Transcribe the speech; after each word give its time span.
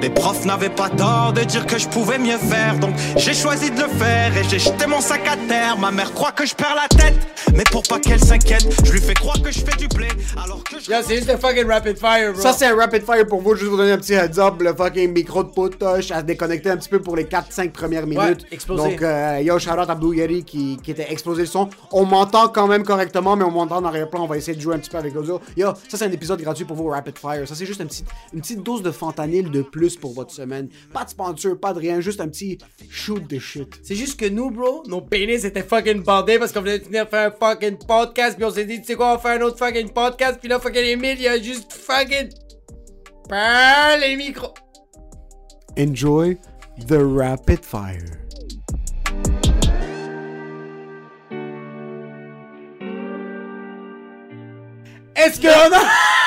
Les 0.00 0.10
profs 0.10 0.44
n'avaient 0.44 0.68
pas 0.68 0.90
tort 0.90 1.32
de 1.32 1.42
dire 1.42 1.66
que 1.66 1.78
je 1.78 1.88
pouvais 1.88 2.18
mieux 2.18 2.36
faire, 2.36 2.78
donc 2.78 2.94
j'ai 3.16 3.32
choisi 3.32 3.70
de 3.70 3.80
le 3.80 3.88
faire 3.88 4.36
et 4.36 4.44
j'ai 4.48 4.58
jeté 4.58 4.86
mon 4.86 5.00
sac 5.00 5.22
à 5.26 5.36
terre. 5.48 5.78
Ma 5.78 5.90
mère 5.90 6.12
croit 6.12 6.32
que 6.32 6.44
je 6.44 6.54
perds 6.54 6.74
la 6.74 6.88
tête, 6.88 7.14
mais 7.54 7.64
pour 7.70 7.82
pas 7.84 7.98
qu'elle 7.98 8.22
s'inquiète, 8.22 8.66
je 8.84 8.92
lui 8.92 9.00
fais 9.00 9.14
croire 9.14 9.40
que 9.40 9.50
je 9.50 9.60
fais 9.60 9.76
du 9.78 9.88
blé 9.88 10.08
alors 10.42 10.62
que 10.62 10.78
je. 10.78 10.90
Yo, 10.90 10.98
c'est 11.02 11.16
juste 11.16 11.30
un 11.30 11.38
fucking 11.38 11.66
rapid 11.66 11.96
fire, 11.98 12.32
bro. 12.32 12.42
Ça, 12.42 12.52
c'est 12.52 12.66
un 12.66 12.76
rapid 12.76 13.02
fire 13.02 13.26
pour 13.26 13.40
vous, 13.40 13.54
juste 13.54 13.70
vous 13.70 13.78
donner 13.78 13.92
un 13.92 13.96
petit 13.96 14.12
heads 14.12 14.38
up. 14.38 14.60
Le 14.60 14.74
fucking 14.74 15.12
micro 15.12 15.42
de 15.42 15.48
potoche 15.48 16.10
à 16.10 16.20
se 16.20 16.24
déconnecter 16.24 16.68
un 16.70 16.76
petit 16.76 16.90
peu 16.90 17.00
pour 17.00 17.16
les 17.16 17.24
4-5 17.24 17.70
premières 17.70 18.06
minutes. 18.06 18.44
explosé. 18.50 18.82
Donc, 18.82 19.00
euh, 19.00 19.40
yo, 19.42 19.58
shout 19.58 19.70
out 19.70 19.88
à 19.88 19.94
Blue 19.94 20.14
Yeti 20.16 20.44
qui, 20.44 20.76
qui 20.82 20.90
était 20.90 21.10
explosé 21.10 21.42
le 21.42 21.48
son. 21.48 21.70
On 21.92 22.04
m'entend 22.04 22.48
quand 22.48 22.66
même 22.66 22.82
correctement, 22.84 23.36
mais 23.36 23.44
on 23.44 23.50
m'entend 23.50 23.76
en 23.78 23.84
arrière-plan. 23.86 24.24
On 24.24 24.26
va 24.26 24.36
essayer 24.36 24.54
de 24.56 24.60
jouer 24.60 24.74
un 24.74 24.78
petit 24.78 24.90
peu 24.90 24.98
avec 24.98 25.14
l'audio. 25.14 25.40
Yo, 25.56 25.68
ça, 25.88 25.96
c'est 25.96 26.04
un 26.04 26.12
épisode 26.12 26.42
gratuit 26.42 26.66
pour 26.66 26.76
vous, 26.76 26.88
rapid 26.88 27.16
fire. 27.16 27.48
Ça, 27.48 27.54
c'est 27.54 27.66
juste 27.66 27.80
un 27.80 27.86
petit, 27.86 28.04
une 28.34 28.40
petite 28.42 28.62
dose 28.62 28.82
de 28.82 28.90
fentanyl 28.90 29.50
de 29.50 29.62
plus 29.62 29.83
pour 30.00 30.12
votre 30.12 30.32
semaine. 30.32 30.68
Pas 30.92 31.04
de 31.04 31.10
sponsor, 31.10 31.58
pas 31.58 31.72
de 31.72 31.80
rien, 31.80 32.00
juste 32.00 32.20
un 32.20 32.28
petit 32.28 32.58
shoot 32.90 33.26
de 33.28 33.38
shit. 33.38 33.68
C'est 33.82 33.94
juste 33.94 34.18
que 34.18 34.26
nous, 34.26 34.50
bro, 34.50 34.82
nos 34.86 35.00
pénis 35.00 35.44
étaient 35.44 35.62
fucking 35.62 36.02
bandés 36.02 36.38
parce 36.38 36.52
qu'on 36.52 36.62
venait 36.62 36.78
de 36.78 36.84
venir 36.84 37.08
faire 37.08 37.28
un 37.28 37.30
fucking 37.30 37.78
podcast, 37.86 38.36
puis 38.36 38.44
on 38.44 38.50
s'est 38.50 38.64
dit, 38.64 38.80
tu 38.80 38.86
sais 38.86 38.94
quoi, 38.94 39.12
on 39.12 39.16
va 39.16 39.18
faire 39.18 39.40
un 39.40 39.44
autre 39.44 39.58
fucking 39.58 39.90
podcast, 39.90 40.38
puis 40.40 40.48
là, 40.48 40.58
fucking 40.58 40.82
Emile, 40.82 41.20
il 41.20 41.28
a 41.28 41.40
juste 41.40 41.72
fucking. 41.72 42.30
Parle 43.28 44.00
les 44.00 44.16
micros. 44.16 44.54
Enjoy 45.78 46.38
the 46.88 46.98
rapid 46.98 47.64
fire. 47.64 48.20
Est-ce 55.16 55.40
que 55.40 55.48
on 55.48 55.72
a. 55.72 56.23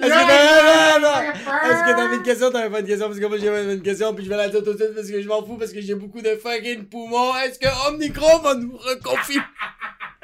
que 0.00 1.00
non, 1.00 1.00
non, 1.00 1.08
non. 1.08 1.20
Est-ce 1.22 1.90
que 1.90 1.96
t'avais 1.96 2.16
une 2.18 2.22
question? 2.22 2.50
T'avais 2.50 2.70
pas 2.70 2.80
une 2.80 2.86
question? 2.86 3.06
Parce 3.06 3.20
que 3.20 3.26
moi 3.26 3.38
j'ai 3.38 3.48
une 3.48 3.82
question, 3.82 4.14
puis 4.14 4.24
je 4.24 4.30
vais 4.30 4.36
la 4.36 4.48
dire 4.48 4.62
tout 4.62 4.72
de 4.72 4.76
suite 4.76 4.94
parce 4.94 5.08
que 5.08 5.20
je 5.20 5.28
m'en 5.28 5.44
fous, 5.44 5.56
parce 5.56 5.72
que 5.72 5.80
j'ai 5.80 5.94
beaucoup 5.94 6.20
de 6.20 6.36
fucking 6.36 6.84
poumons. 6.86 7.36
Est-ce 7.36 7.58
que 7.58 7.88
Omnicron 7.88 8.38
va 8.38 8.54
nous 8.54 8.76
reconfiner? 8.76 9.42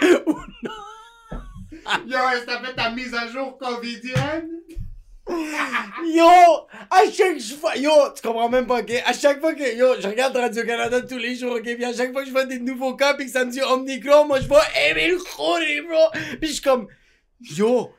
Yo, 2.07 2.19
est-ce 2.19 2.41
que 2.41 2.47
t'as 2.47 2.65
fait 2.65 2.75
ta 2.75 2.91
mise 2.91 3.15
à 3.15 3.29
jour 3.29 3.57
covidienne? 3.59 4.51
Yo! 5.29 6.29
À 6.91 7.11
chaque 7.13 7.41
fois, 7.59 7.77
yo, 7.77 7.91
tu 8.15 8.23
comprends 8.23 8.49
même 8.49 8.67
pas, 8.67 8.81
ok? 8.81 8.93
À 9.05 9.13
chaque 9.13 9.41
fois 9.41 9.55
que, 9.55 9.77
yo, 9.77 10.01
je 10.01 10.07
regarde 10.07 10.37
Radio-Canada 10.37 11.03
tous 11.03 11.19
les 11.19 11.35
jours, 11.35 11.57
ok? 11.57 11.63
Puis 11.63 11.85
à 11.85 11.93
chaque 11.93 12.13
fois 12.13 12.23
que 12.23 12.29
je 12.29 12.33
vois 12.33 12.45
des 12.45 12.61
nouveaux 12.61 12.95
cas, 12.95 13.15
puis 13.15 13.27
que 13.27 13.33
ça 13.33 13.45
me 13.45 13.51
dit 13.51 13.61
Omnicron, 13.61 14.27
moi 14.27 14.41
je 14.41 14.47
vois 14.47 14.63
Emile 14.89 15.19
Khoury, 15.19 15.81
bro! 15.83 16.11
Puis 16.41 16.49
je 16.49 16.53
suis 16.55 16.63
comme, 16.63 16.87
yo! 17.41 17.91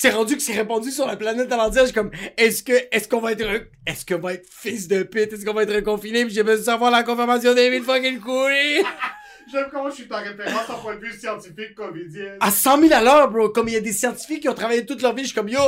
C'est 0.00 0.12
rendu 0.12 0.34
que 0.34 0.42
c'est 0.42 0.54
répandu 0.54 0.90
sur 0.90 1.06
la 1.06 1.14
planète 1.14 1.52
entière. 1.52 1.82
Je 1.82 1.88
suis 1.88 1.94
comme, 1.94 2.10
est-ce 2.38 2.62
que, 2.62 2.72
est-ce 2.90 3.06
qu'on 3.06 3.20
va 3.20 3.32
être, 3.32 3.44
re- 3.44 3.66
est-ce 3.86 4.06
qu'on 4.06 4.18
va 4.18 4.32
être 4.32 4.46
fils 4.50 4.88
de 4.88 5.02
pute? 5.02 5.30
Est-ce 5.30 5.44
qu'on 5.44 5.52
va 5.52 5.64
être 5.64 5.74
reconfiné? 5.74 6.24
Puis 6.24 6.32
j'ai 6.32 6.42
besoin 6.42 6.58
de 6.58 6.64
savoir 6.64 6.90
la 6.90 7.02
confirmation 7.02 7.52
d'Emile 7.52 7.82
fucking 7.82 8.18
Khoury! 8.18 8.78
J'aime 9.52 9.66
comment 9.70 9.90
je 9.90 9.96
suis 9.96 10.08
ta 10.08 10.16
référence 10.16 10.70
en 10.70 10.78
point 10.78 10.94
de 10.96 11.00
vue 11.00 11.12
scientifique 11.12 11.74
covidienne. 11.74 12.38
À 12.40 12.50
100 12.50 12.80
000 12.80 12.94
à 12.94 13.02
l'heure, 13.02 13.30
bro. 13.30 13.50
Comme 13.50 13.68
il 13.68 13.74
y 13.74 13.76
a 13.76 13.80
des 13.80 13.92
scientifiques 13.92 14.40
qui 14.40 14.48
ont 14.48 14.54
travaillé 14.54 14.86
toute 14.86 15.02
leur 15.02 15.14
vie, 15.14 15.20
je 15.24 15.26
suis 15.28 15.34
comme, 15.34 15.50
yo, 15.50 15.60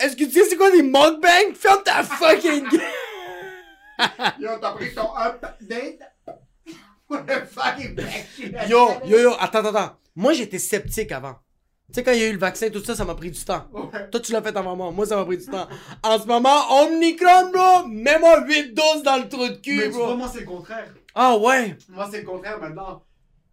est-ce 0.00 0.16
que 0.16 0.24
tu 0.24 0.32
sais 0.32 0.44
c'est 0.44 0.56
quoi 0.56 0.72
des 0.72 0.82
mukbangs? 0.82 1.54
Ferme 1.54 1.82
ta 1.84 2.02
fucking 2.02 2.64
gueule! 2.68 2.80
Yo, 4.40 4.48
t'as 4.60 4.72
pris 4.72 4.92
ton 4.94 5.10
update? 5.16 6.00
What 7.08 7.22
the 7.22 7.46
fucking 7.48 7.94
back 7.94 8.26
Yo, 8.68 8.90
yo, 9.04 9.18
yo, 9.20 9.32
attends, 9.38 9.58
attends, 9.60 9.68
attends. 9.76 9.96
Moi, 10.16 10.32
j'étais 10.32 10.58
sceptique 10.58 11.12
avant. 11.12 11.36
Tu 11.90 11.94
sais, 11.94 12.02
quand 12.02 12.12
il 12.12 12.18
y 12.18 12.22
a 12.24 12.28
eu 12.28 12.32
le 12.32 12.38
vaccin, 12.38 12.68
tout 12.68 12.84
ça, 12.84 12.94
ça 12.94 13.06
m'a 13.06 13.14
pris 13.14 13.30
du 13.30 13.42
temps. 13.42 13.64
Ouais. 13.72 14.10
Toi, 14.10 14.20
tu 14.20 14.30
l'as 14.32 14.42
fait 14.42 14.54
avant 14.54 14.76
moi. 14.76 14.90
Moi, 14.90 15.06
ça 15.06 15.16
m'a 15.16 15.24
pris 15.24 15.38
du 15.38 15.46
temps. 15.46 15.66
En 16.02 16.18
ce 16.20 16.26
moment, 16.26 16.82
Omnicron, 16.82 17.50
bro, 17.50 17.88
mets-moi 17.88 18.44
8 18.46 18.74
doses 18.74 19.02
dans 19.02 19.16
le 19.16 19.26
trou 19.26 19.48
de 19.48 19.54
cul, 19.54 19.76
Mais 19.78 19.84
tu 19.84 19.90
vois, 19.92 20.08
bro. 20.08 20.16
moi, 20.16 20.28
c'est 20.30 20.40
le 20.40 20.46
contraire. 20.46 20.94
Ah 21.14 21.34
ouais. 21.38 21.78
Moi, 21.88 22.06
c'est 22.10 22.20
le 22.20 22.26
contraire 22.26 22.60
maintenant. 22.60 23.02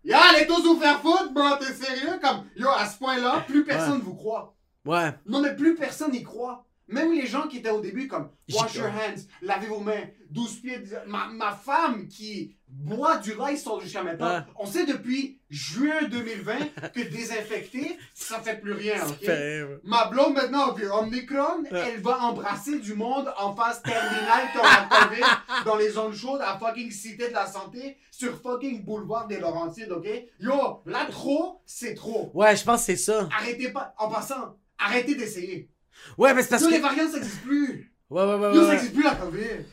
Yo, 0.03 0.17
les 0.37 0.45
tous 0.45 0.61
vous 0.63 0.77
faire 0.81 0.99
foutre, 0.99 1.31
bro, 1.31 1.55
t'es 1.61 1.71
sérieux? 1.73 2.19
Comme, 2.21 2.43
yo, 2.57 2.67
à 2.67 2.85
ce 2.85 2.97
point-là, 2.97 3.45
plus 3.47 3.63
personne 3.63 4.01
vous 4.01 4.15
croit. 4.15 4.53
Ouais. 4.85 5.11
Non, 5.25 5.39
mais 5.39 5.55
plus 5.55 5.73
personne 5.75 6.13
y 6.13 6.21
croit. 6.21 6.64
Même 6.87 7.13
les 7.13 7.25
gens 7.25 7.47
qui 7.47 7.57
étaient 7.57 7.69
au 7.71 7.81
début 7.81 8.07
comme 8.07 8.29
wash 8.53 8.75
your 8.75 8.87
hands, 8.87 9.21
lavez 9.41 9.67
vos 9.67 9.79
mains, 9.79 10.03
12 10.29 10.59
pieds. 10.61 10.83
Ma, 11.07 11.27
ma 11.27 11.51
femme 11.51 12.07
qui 12.07 12.55
boit 12.67 13.17
du 13.17 13.33
sort 13.57 13.81
jusqu'à 13.81 14.03
maintenant. 14.03 14.43
On 14.57 14.65
sait 14.65 14.85
depuis 14.85 15.39
juin 15.49 16.03
2020 16.09 16.91
que 16.93 17.01
désinfecter, 17.01 17.97
ça 18.13 18.39
fait 18.39 18.59
plus 18.59 18.73
rien, 18.73 19.03
ok? 19.07 19.23
Fait. 19.25 19.63
Ma 19.83 20.05
blonde 20.07 20.33
maintenant, 20.35 20.73
vu 20.73 20.87
Omicron, 20.89 21.63
Ouais. 21.71 21.93
elle 21.93 22.01
va 22.01 22.19
embrasser 22.21 22.79
du 22.79 22.93
monde 22.93 23.31
en 23.37 23.55
phase 23.55 23.81
terminale 23.81 24.49
qui 24.51 24.57
la 24.61 24.87
COVID 24.99 25.23
dans 25.65 25.77
les 25.77 25.89
zones 25.89 26.13
chaudes 26.13 26.41
à 26.41 26.57
fucking 26.59 26.91
Cité 26.91 27.29
de 27.29 27.33
la 27.33 27.47
Santé 27.47 27.97
sur 28.11 28.39
fucking 28.41 28.83
boulevard 28.83 29.27
des 29.27 29.39
Laurentides, 29.39 29.91
ok? 29.91 30.07
Yo, 30.39 30.81
là 30.85 31.05
trop, 31.09 31.61
c'est 31.65 31.95
trop. 31.95 32.29
Ouais, 32.33 32.55
je 32.55 32.63
pense 32.63 32.81
que 32.81 32.85
c'est 32.87 32.95
ça. 32.97 33.27
Arrêtez 33.35 33.71
pas, 33.71 33.93
en 33.97 34.09
passant, 34.09 34.57
arrêtez 34.77 35.15
d'essayer. 35.15 35.69
Ouais, 36.17 36.33
mais 36.33 36.43
c'est 36.43 36.49
parce 36.49 36.61
Yo, 36.63 36.69
que. 36.69 36.73
les 36.73 36.79
variants, 36.79 37.09
ça 37.09 37.17
existe 37.17 37.41
plus. 37.41 37.91
Ouais, 38.09 38.23
ouais, 38.23 38.35
ouais, 38.35 38.55
Yo, 38.55 38.61
ouais. 38.61 38.67
ça 38.67 38.73
existe 38.75 38.93
plus 38.93 39.03
la 39.03 39.15
COVID. 39.15 39.65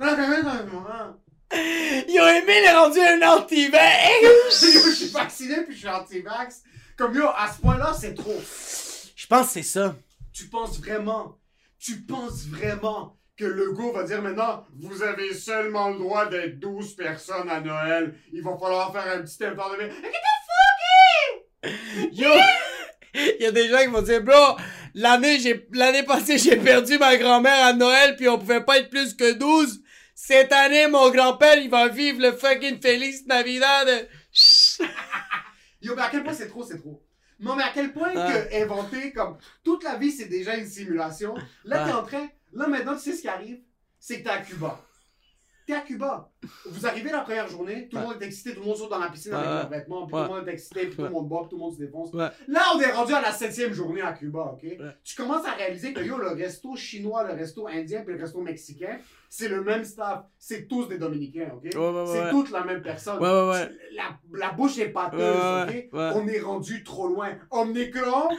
La 0.00 0.14
COVID, 0.14 0.42
dans 0.42 0.54
le 0.54 0.72
moment. 0.72 1.16
Yo, 2.08 2.26
Emile 2.26 2.64
est 2.64 2.74
rendu 2.74 3.00
un 3.00 3.22
anti-vax! 3.22 4.62
Yo, 4.62 4.80
je 4.90 4.94
suis 4.94 5.08
vacciné 5.08 5.62
puis 5.64 5.74
je 5.74 5.78
suis 5.78 5.88
anti-vax. 5.88 6.62
Comme 6.96 7.14
yo, 7.14 7.26
à 7.36 7.50
ce 7.52 7.60
point-là, 7.60 7.94
c'est 7.98 8.14
trop. 8.14 8.42
Je 9.14 9.26
pense 9.28 9.46
que 9.46 9.52
c'est 9.52 9.62
ça. 9.62 9.94
Tu 10.32 10.46
penses 10.48 10.80
vraiment, 10.80 11.38
tu 11.78 12.00
penses 12.02 12.44
vraiment 12.46 13.16
que 13.36 13.44
le 13.44 13.72
go 13.72 13.92
va 13.92 14.02
dire 14.02 14.20
maintenant, 14.20 14.66
vous 14.76 15.02
avez 15.02 15.32
seulement 15.32 15.90
le 15.90 15.98
droit 15.98 16.26
d'être 16.26 16.58
12 16.58 16.96
personnes 16.96 17.48
à 17.48 17.60
Noël. 17.60 18.14
Il 18.32 18.42
va 18.42 18.58
falloir 18.58 18.92
faire 18.92 19.12
un 19.16 19.22
petit 19.22 19.44
effort 19.44 19.76
de... 19.76 19.90
Yo! 22.12 22.30
Il 23.14 23.36
y 23.40 23.46
a 23.46 23.52
des 23.52 23.68
gens 23.68 23.78
qui 23.78 23.86
vont 23.86 24.02
dire, 24.02 24.22
bro, 24.22 24.56
l'année, 24.94 25.38
j'ai, 25.40 25.66
l'année 25.72 26.02
passée, 26.02 26.38
j'ai 26.38 26.56
perdu 26.56 26.98
ma 26.98 27.16
grand-mère 27.16 27.66
à 27.66 27.72
Noël, 27.72 28.16
puis 28.16 28.28
on 28.28 28.38
pouvait 28.38 28.64
pas 28.64 28.78
être 28.78 28.90
plus 28.90 29.14
que 29.14 29.32
12. 29.32 29.82
Cette 30.14 30.52
année, 30.52 30.88
mon 30.88 31.10
grand-père, 31.10 31.56
il 31.58 31.70
va 31.70 31.88
vivre 31.88 32.20
le 32.20 32.32
fucking 32.32 32.80
Feliz 32.80 33.24
Navidad. 33.26 34.08
Yo, 35.80 35.94
mais 35.94 36.02
à 36.02 36.08
quel 36.10 36.24
point 36.24 36.32
c'est 36.34 36.48
trop, 36.48 36.64
c'est 36.64 36.78
trop. 36.78 37.02
Non, 37.40 37.54
mais 37.54 37.62
à 37.62 37.70
quel 37.72 37.92
point 37.92 38.08
Ouais. 38.14 38.48
que 38.50 38.62
inventer 38.64 39.12
comme 39.12 39.38
toute 39.62 39.84
la 39.84 39.94
vie, 39.96 40.10
c'est 40.10 40.26
déjà 40.26 40.56
une 40.56 40.66
simulation. 40.66 41.34
Là, 41.64 41.84
t'es 41.84 41.92
Ouais. 41.92 41.98
en 41.98 42.02
train. 42.02 42.28
Là, 42.52 42.66
maintenant, 42.66 42.96
tu 42.96 43.02
sais 43.10 43.12
ce 43.16 43.20
qui 43.22 43.28
arrive? 43.28 43.60
C'est 44.00 44.18
que 44.18 44.24
t'es 44.24 44.30
à 44.30 44.38
Cuba. 44.38 44.84
T'es 45.68 45.74
à 45.74 45.80
Cuba. 45.80 46.30
Vous 46.64 46.86
arrivez 46.86 47.10
la 47.10 47.20
première 47.20 47.46
journée, 47.46 47.88
tout 47.90 47.96
le 47.98 48.02
Ouais. 48.02 48.08
monde 48.14 48.22
est 48.22 48.24
excité, 48.24 48.54
tout 48.54 48.60
le 48.60 48.66
monde 48.68 48.76
saute 48.78 48.88
dans 48.88 48.98
la 48.98 49.10
piscine 49.10 49.34
avec 49.34 49.46
leurs 49.50 49.68
vêtements, 49.68 50.06
puis 50.06 50.14
tout 50.16 50.22
le 50.22 50.28
monde 50.28 50.48
est 50.48 50.52
excité, 50.52 50.86
puis 50.86 50.96
tout 50.96 51.02
le 51.02 51.10
monde 51.10 51.28
boit, 51.28 51.40
puis 51.42 51.50
tout 51.50 51.56
le 51.56 51.60
monde 51.60 51.74
se 51.74 51.78
défonce. 51.78 52.14
Là, 52.14 52.32
on 52.74 52.80
est 52.80 52.90
rendu 52.90 53.12
à 53.12 53.20
la 53.20 53.32
septième 53.32 53.74
journée 53.74 54.00
à 54.00 54.14
Cuba, 54.14 54.54
ok? 54.54 54.66
Tu 55.04 55.14
commences 55.14 55.44
à 55.46 55.50
réaliser 55.50 55.92
que 55.92 56.00
yo, 56.00 56.16
le 56.16 56.28
resto 56.28 56.74
chinois, 56.74 57.22
le 57.24 57.34
resto 57.34 57.68
indien, 57.68 58.00
puis 58.00 58.14
le 58.14 58.20
resto 58.22 58.40
mexicain, 58.40 58.98
c'est 59.28 59.48
le 59.48 59.62
même 59.62 59.84
staff. 59.84 60.24
C'est 60.38 60.66
tous 60.68 60.86
des 60.86 60.96
Dominicains, 60.96 61.50
ok? 61.54 61.68
C'est 62.06 62.30
toute 62.30 62.50
la 62.50 62.64
même 62.64 62.80
personne. 62.80 63.20
La, 63.20 64.18
la 64.32 64.50
bouche 64.52 64.78
est 64.78 64.88
pâteuse, 64.88 65.20
ok? 65.68 65.88
On 65.92 66.26
est 66.28 66.40
rendu 66.40 66.82
trop 66.82 67.08
loin. 67.08 67.32
Omnicron, 67.50 68.30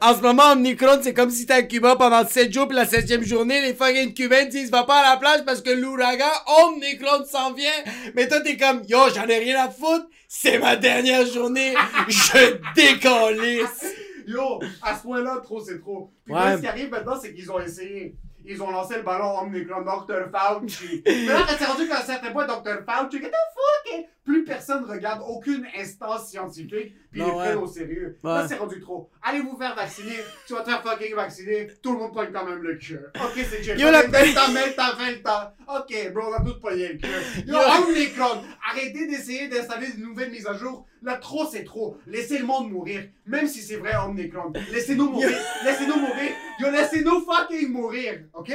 En 0.00 0.14
ce 0.14 0.20
moment, 0.20 0.52
Omnicron, 0.52 0.98
c'est 1.02 1.14
comme 1.14 1.30
si 1.30 1.46
t'es 1.46 1.52
à 1.54 1.62
Cuba 1.62 1.96
pendant 1.96 2.26
7 2.26 2.52
jours, 2.52 2.66
puis 2.66 2.76
la 2.76 2.84
7 2.86 3.22
journée, 3.24 3.60
les 3.62 3.74
fucking 3.74 4.12
Cubains 4.14 4.46
disent, 4.46 4.70
va 4.70 4.84
pas 4.84 5.00
à 5.00 5.10
la 5.10 5.16
plage 5.16 5.44
parce 5.44 5.60
que 5.60 5.70
l'ouragan 5.70 6.24
Omnicron 6.64 7.24
s'en 7.26 7.52
vient. 7.52 7.70
Mais 8.14 8.28
toi, 8.28 8.40
t'es 8.40 8.56
comme, 8.56 8.82
yo, 8.88 8.98
j'en 9.14 9.26
ai 9.28 9.38
rien 9.38 9.64
à 9.64 9.68
foutre, 9.70 10.06
c'est 10.28 10.58
ma 10.58 10.76
dernière 10.76 11.24
journée, 11.26 11.74
je 12.08 12.56
décalisse. 12.74 13.94
Yo, 14.26 14.60
à 14.82 14.96
ce 14.96 15.02
point-là, 15.02 15.38
trop 15.42 15.60
c'est 15.60 15.78
trop. 15.80 16.12
Puis 16.24 16.34
Ouais. 16.34 16.40
là, 16.40 16.56
ce 16.56 16.62
qui 16.62 16.66
arrive 16.68 16.90
maintenant, 16.90 17.18
c'est 17.20 17.34
qu'ils 17.34 17.50
ont 17.50 17.58
essayé. 17.60 18.14
Ils 18.44 18.60
ont 18.62 18.70
lancé 18.70 18.94
le 18.96 19.02
ballon 19.02 19.38
Omnicron, 19.40 19.82
Dr. 19.82 20.30
Fauci. 20.32 21.02
Mais 21.06 21.26
là, 21.26 21.44
quand 21.46 21.54
c'est 21.58 21.64
rendu 21.66 21.86
qu'à 21.88 21.98
un 22.00 22.04
certain 22.04 22.30
point, 22.32 22.46
Dr. 22.46 22.78
Fauci, 22.86 23.18
get 23.20 23.28
the 23.28 23.92
fuck? 23.92 24.04
Plus 24.30 24.44
personne 24.44 24.84
regarde 24.84 25.22
aucune 25.26 25.66
instance 25.76 26.28
scientifique, 26.28 26.94
puis 27.10 27.20
le 27.20 27.26
prennent 27.26 27.56
ouais. 27.56 27.62
au 27.64 27.66
sérieux. 27.66 28.16
Là, 28.22 28.46
c'est 28.46 28.54
rendu 28.54 28.78
trop. 28.80 29.10
Allez 29.22 29.40
vous 29.40 29.56
faire 29.56 29.74
vacciner, 29.74 30.14
tu 30.46 30.52
vas 30.52 30.60
te 30.60 30.70
faire 30.70 30.84
fucking 30.84 31.16
vacciner, 31.16 31.66
tout 31.82 31.94
le 31.94 31.98
monde 31.98 32.14
pogne 32.14 32.30
quand 32.32 32.44
même 32.44 32.62
le 32.62 32.76
cœur. 32.76 33.10
Ok, 33.16 33.32
c'est 33.34 33.60
chill. 33.64 33.76
Yo, 33.76 33.90
la- 33.90 34.06
Delta, 34.06 34.46
Melta, 34.52 34.92
Velta. 34.92 35.56
Ok, 35.66 36.12
bro, 36.12 36.30
on 36.30 36.34
a 36.34 36.44
tous 36.44 36.60
pogné 36.60 36.92
le 36.92 36.98
cœur. 36.98 37.20
Yo. 37.44 37.56
Omnicron, 37.56 38.44
arrêtez 38.70 39.08
d'essayer 39.08 39.48
d'installer 39.48 39.92
de 39.94 40.00
nouvelles 40.00 40.30
mises 40.30 40.46
à 40.46 40.54
jour. 40.54 40.86
Là, 41.02 41.16
trop, 41.16 41.44
c'est 41.50 41.64
trop. 41.64 41.96
Laissez 42.06 42.38
le 42.38 42.44
monde 42.44 42.70
mourir. 42.70 43.08
Même 43.26 43.48
si 43.48 43.62
c'est 43.62 43.78
vrai, 43.78 43.96
Omnicron. 43.96 44.52
Laissez-nous 44.70 45.10
mourir. 45.10 45.36
Laissez-nous 45.64 45.96
mourir. 45.96 46.30
Yo, 46.60 46.70
laissez-nous 46.70 47.26
fucking 47.26 47.68
mourir. 47.72 48.20
Ok? 48.34 48.52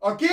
Ok? 0.00 0.24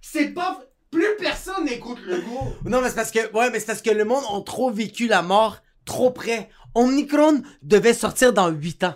C'est 0.00 0.28
pas. 0.28 0.64
Plus 0.92 1.16
personne 1.18 1.64
n'écoute 1.64 1.98
le 2.06 2.20
go. 2.20 2.52
Non, 2.66 2.82
mais 2.82 2.90
c'est 2.90 2.94
parce 2.94 3.10
que, 3.10 3.32
ouais, 3.32 3.50
mais 3.50 3.58
c'est 3.58 3.66
parce 3.66 3.80
que 3.82 3.90
le 3.90 4.04
monde 4.04 4.24
a 4.30 4.40
trop 4.42 4.70
vécu 4.70 5.06
la 5.06 5.22
mort 5.22 5.56
trop 5.86 6.10
près. 6.10 6.50
Omnicron 6.74 7.42
devait 7.62 7.94
sortir 7.94 8.32
dans 8.32 8.48
8 8.50 8.84
ans. 8.84 8.94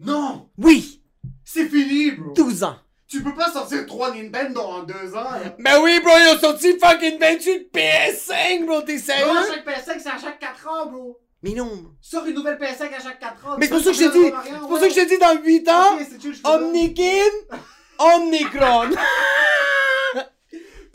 Non, 0.00 0.48
Oui, 0.56 1.02
c'est 1.44 1.68
fini, 1.68 2.12
bro. 2.12 2.32
12 2.32 2.64
ans. 2.64 2.76
Tu 3.08 3.22
peux 3.22 3.34
pas 3.34 3.50
sortir 3.50 3.86
3 3.86 4.14
Nintendo 4.14 4.60
en 4.60 4.82
2 4.82 4.94
ans. 5.16 5.30
Ben 5.58 5.80
oui, 5.82 5.98
bro, 6.00 6.12
ils 6.16 6.36
ont 6.36 6.38
sorti 6.38 6.78
fucking 6.78 7.18
28 7.18 7.70
PS5, 7.74 8.66
bro, 8.66 8.82
t'es 8.82 8.98
sérieux? 8.98 9.26
Non, 9.26 9.40
chaque 9.48 9.66
PS5, 9.66 10.00
c'est 10.02 10.08
à 10.08 10.18
chaque 10.18 10.38
4 10.38 10.68
ans, 10.68 10.86
bro. 10.86 11.18
Mais 11.42 11.52
non. 11.52 11.70
Sors 12.00 12.26
une 12.26 12.34
nouvelle 12.34 12.58
PS5 12.58 12.94
à 12.94 13.00
chaque 13.00 13.20
4 13.20 13.46
ans. 13.46 13.56
Mais 13.58 13.66
c'est 13.66 13.72
pour 13.72 13.80
ça 13.82 13.90
que 13.90 13.96
je 13.96 14.04
te 14.04 14.12
dis, 14.12 14.32
c'est 14.44 14.58
pour 14.58 14.78
ça 14.78 14.88
que 14.88 14.94
je 14.94 15.00
te 15.00 15.08
dis 15.08 15.18
dans 15.18 15.42
8 15.42 15.68
ans. 15.68 15.98
Omnikin, 16.44 17.58
Omnicron. 17.98 18.90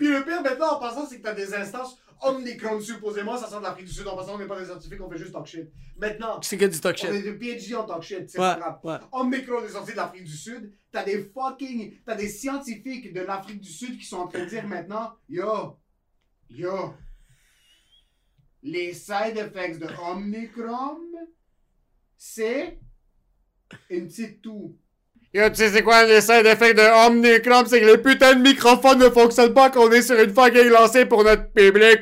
Puis 0.03 0.11
le 0.11 0.25
pire 0.25 0.41
maintenant 0.41 0.73
en 0.75 0.79
passant, 0.81 1.05
c'est 1.07 1.19
que 1.19 1.21
t'as 1.23 1.33
des 1.33 1.53
instances 1.53 1.97
Omnicron 2.21 2.81
supposément, 2.81 3.38
ça 3.38 3.47
sort 3.47 3.59
de 3.59 3.63
l'Afrique 3.65 3.85
du 3.85 3.94
Sud. 3.94 4.05
En 4.05 4.17
passant, 4.17 4.35
on 4.35 4.38
n'est 4.38 4.47
pas 4.47 4.59
des 4.59 4.65
scientifiques, 4.65 5.00
on 5.01 5.09
fait 5.09 5.17
juste 5.17 5.31
talk 5.31 5.45
shit. 5.45 5.69
Maintenant, 5.97 6.41
C'est 6.41 6.57
que 6.57 6.65
du 6.65 6.77
talk 6.81 7.00
on 7.03 7.07
est 7.13 7.21
shit. 7.21 7.23
des 7.23 7.33
PhD 7.39 7.75
en 7.75 7.85
talk 7.85 8.01
shit, 8.01 8.29
c'est 8.29 8.38
Ouais, 8.38 8.55
grave. 8.59 8.79
ouais. 8.83 8.97
Omicron 9.13 9.63
est 9.63 9.69
sorti 9.69 9.91
de 9.94 9.97
l'Afrique 9.97 10.25
du 10.25 10.35
Sud. 10.35 10.73
T'as 10.91 11.05
des 11.05 11.23
fucking. 11.33 12.01
T'as 12.05 12.15
des 12.15 12.27
scientifiques 12.27 13.13
de 13.13 13.21
l'Afrique 13.21 13.61
du 13.61 13.69
Sud 13.71 13.97
qui 13.97 14.05
sont 14.05 14.17
en 14.17 14.27
train 14.27 14.44
de 14.44 14.50
dire 14.50 14.67
maintenant 14.67 15.13
Yo, 15.29 15.79
yo, 16.50 16.94
les 18.61 18.94
side 18.94 19.38
effects 19.38 19.79
de 19.79 19.88
Omicron, 20.11 20.97
c'est 22.17 22.77
une 23.89 24.07
petite 24.07 24.41
toux. 24.41 24.77
Yo, 25.35 25.50
tu 25.50 25.56
sais 25.56 25.69
c'est 25.69 25.81
quoi 25.81 26.03
les 26.03 26.21
side 26.21 26.45
effects 26.45 26.75
de 26.77 27.07
Omicron? 27.07 27.63
C'est 27.68 27.81
que 27.81 27.85
les 27.88 27.97
putains 27.97 28.35
de 28.35 28.41
microphones 28.41 29.00
ne 29.00 29.09
fonctionnent 29.09 29.53
pas 29.53 29.71
qu'on 29.71 29.89
est 29.91 30.03
sur 30.03 30.19
une 30.19 30.31
fucking 30.33 30.69
lancée 30.69 31.06
pour 31.06 31.24
notre 31.24 31.51
public. 31.53 32.01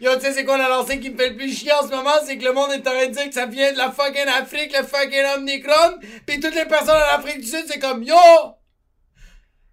Yo, 0.00 0.14
tu 0.14 0.20
sais, 0.20 0.32
c'est 0.32 0.44
quoi 0.44 0.56
la 0.58 0.68
lancée 0.68 1.00
qui 1.00 1.10
me 1.10 1.16
fait 1.16 1.30
le 1.30 1.36
plus 1.36 1.52
chier 1.52 1.72
en 1.72 1.84
ce 1.84 1.90
moment? 1.92 2.12
C'est 2.24 2.38
que 2.38 2.44
le 2.44 2.52
monde 2.52 2.70
est 2.70 2.86
en 2.86 2.92
train 2.92 3.06
de 3.06 3.12
dire 3.12 3.26
que 3.28 3.34
ça 3.34 3.46
vient 3.46 3.72
de 3.72 3.78
la 3.78 3.90
fucking 3.90 4.28
Afrique, 4.28 4.72
le 4.78 4.84
fucking 4.86 5.24
Omnicron. 5.38 5.98
Pis 6.24 6.38
toutes 6.38 6.54
les 6.54 6.66
personnes 6.66 6.94
en 6.94 7.16
Afrique 7.18 7.40
du 7.40 7.46
Sud, 7.48 7.64
c'est 7.66 7.80
comme 7.80 8.04
Yo! 8.04 8.14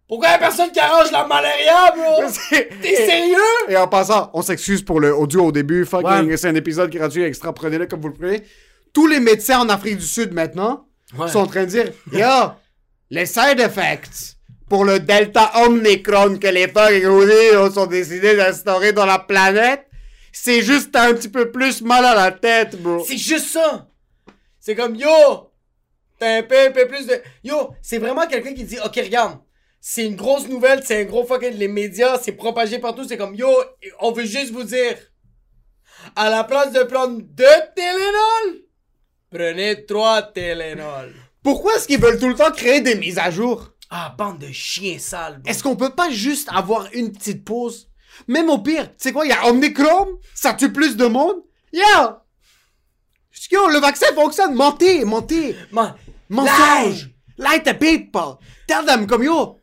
Pourquoi 0.07 0.29
y'a 0.29 0.37
personne 0.39 0.71
qui 0.71 0.79
arrange 0.79 1.11
la 1.11 1.27
malaria, 1.27 1.93
bro? 1.95 2.23
T'es 2.81 2.95
sérieux? 2.95 3.37
Et 3.69 3.77
en 3.77 3.87
passant, 3.87 4.31
on 4.33 4.41
s'excuse 4.41 4.83
pour 4.83 4.99
le 4.99 5.15
audio 5.15 5.45
au 5.45 5.51
début. 5.51 5.85
Fucking, 5.85 6.27
Ouais. 6.27 6.37
c'est 6.37 6.47
un 6.47 6.55
épisode 6.55 6.89
gratuit 6.89 7.23
extra. 7.23 7.53
Prenez-le 7.53 7.85
comme 7.85 8.01
vous 8.01 8.07
le 8.09 8.13
prenez. 8.15 8.41
Tous 8.93 9.05
les 9.05 9.19
médecins 9.19 9.59
en 9.59 9.69
Afrique 9.69 9.97
du 9.97 10.05
Sud 10.05 10.33
maintenant 10.33 10.84
sont 11.27 11.39
en 11.39 11.47
train 11.47 11.65
de 11.65 11.69
dire 11.69 11.91
Yo, 12.11 12.51
les 13.09 13.25
side 13.25 13.59
effects 13.59 14.35
pour 14.69 14.85
le 14.85 14.99
Delta 14.99 15.51
Omicron 15.65 16.37
que 16.37 16.47
les 16.47 16.67
fucking 16.67 17.05
Houdis 17.05 17.73
sont 17.73 17.85
décidés 17.85 18.35
d'instaurer 18.35 18.93
dans 18.93 19.05
la 19.05 19.19
planète, 19.19 19.87
c'est 20.31 20.61
juste 20.61 20.91
t'as 20.91 21.09
un 21.09 21.13
petit 21.13 21.29
peu 21.29 21.51
plus 21.51 21.81
mal 21.81 22.03
à 22.03 22.15
la 22.15 22.31
tête, 22.31 22.81
bro. 22.81 23.03
C'est 23.07 23.17
juste 23.17 23.47
ça. 23.47 23.87
C'est 24.59 24.75
comme 24.75 24.95
yo, 24.95 25.07
t'as 26.19 26.39
un 26.39 26.43
peu, 26.43 26.67
un 26.67 26.71
peu 26.71 26.87
plus 26.87 27.05
de. 27.05 27.21
Yo, 27.43 27.75
c'est 27.81 27.99
vraiment 27.99 28.25
quelqu'un 28.27 28.53
qui 28.53 28.63
dit, 28.63 28.79
ok, 28.83 28.95
regarde, 28.95 29.39
c'est 29.79 30.05
une 30.05 30.15
grosse 30.15 30.47
nouvelle, 30.47 30.83
c'est 30.83 31.01
un 31.01 31.05
gros 31.05 31.25
fucking. 31.25 31.53
Les 31.53 31.67
médias, 31.67 32.19
c'est 32.19 32.31
propagé 32.31 32.79
partout, 32.79 33.07
c'est 33.07 33.17
comme 33.17 33.35
yo, 33.35 33.47
on 33.99 34.11
veut 34.11 34.25
juste 34.25 34.51
vous 34.51 34.63
dire, 34.63 34.97
à 36.15 36.29
la 36.29 36.43
place 36.43 36.73
de 36.73 36.81
prendre 36.83 37.21
deux 37.21 37.45
Tylenol, 37.75 38.64
prenez 39.35 39.85
trois 39.85 40.21
Tylenol. 40.21 41.13
Pourquoi 41.43 41.75
est-ce 41.75 41.87
qu'ils 41.87 41.99
veulent 41.99 42.19
tout 42.19 42.29
le 42.29 42.35
temps 42.35 42.51
créer 42.51 42.81
des 42.81 42.95
mises 42.95 43.19
à 43.19 43.29
jour? 43.29 43.71
Ah, 43.89 44.15
bande 44.17 44.39
de 44.39 44.51
chiens 44.51 44.97
sales. 44.97 45.41
Est-ce 45.45 45.61
qu'on 45.61 45.75
peut 45.75 45.91
pas 45.91 46.09
juste 46.09 46.47
avoir 46.51 46.87
une 46.93 47.11
petite 47.11 47.43
pause? 47.43 47.89
Même 48.27 48.49
au 48.49 48.59
pire, 48.59 48.87
tu 48.87 48.93
sais 48.97 49.11
quoi, 49.11 49.25
il 49.25 49.29
y 49.29 49.33
a 49.33 49.47
Omnicron, 49.47 50.19
ça 50.33 50.53
tue 50.53 50.71
plus 50.71 50.95
de 50.95 51.05
monde. 51.05 51.35
Yeah! 51.73 52.21
Yo, 53.51 53.67
le 53.67 53.79
vaccin 53.79 54.07
fonctionne, 54.15 54.55
mentez, 54.55 55.05
mentez. 55.05 55.55
Man, 55.71 55.93
Mensonge! 56.29 57.09
Lie 57.37 57.61
to 57.63 57.73
people! 57.73 58.39
Tell 58.67 58.85
them 58.85 59.05
comme 59.05 59.23
yo! 59.23 59.61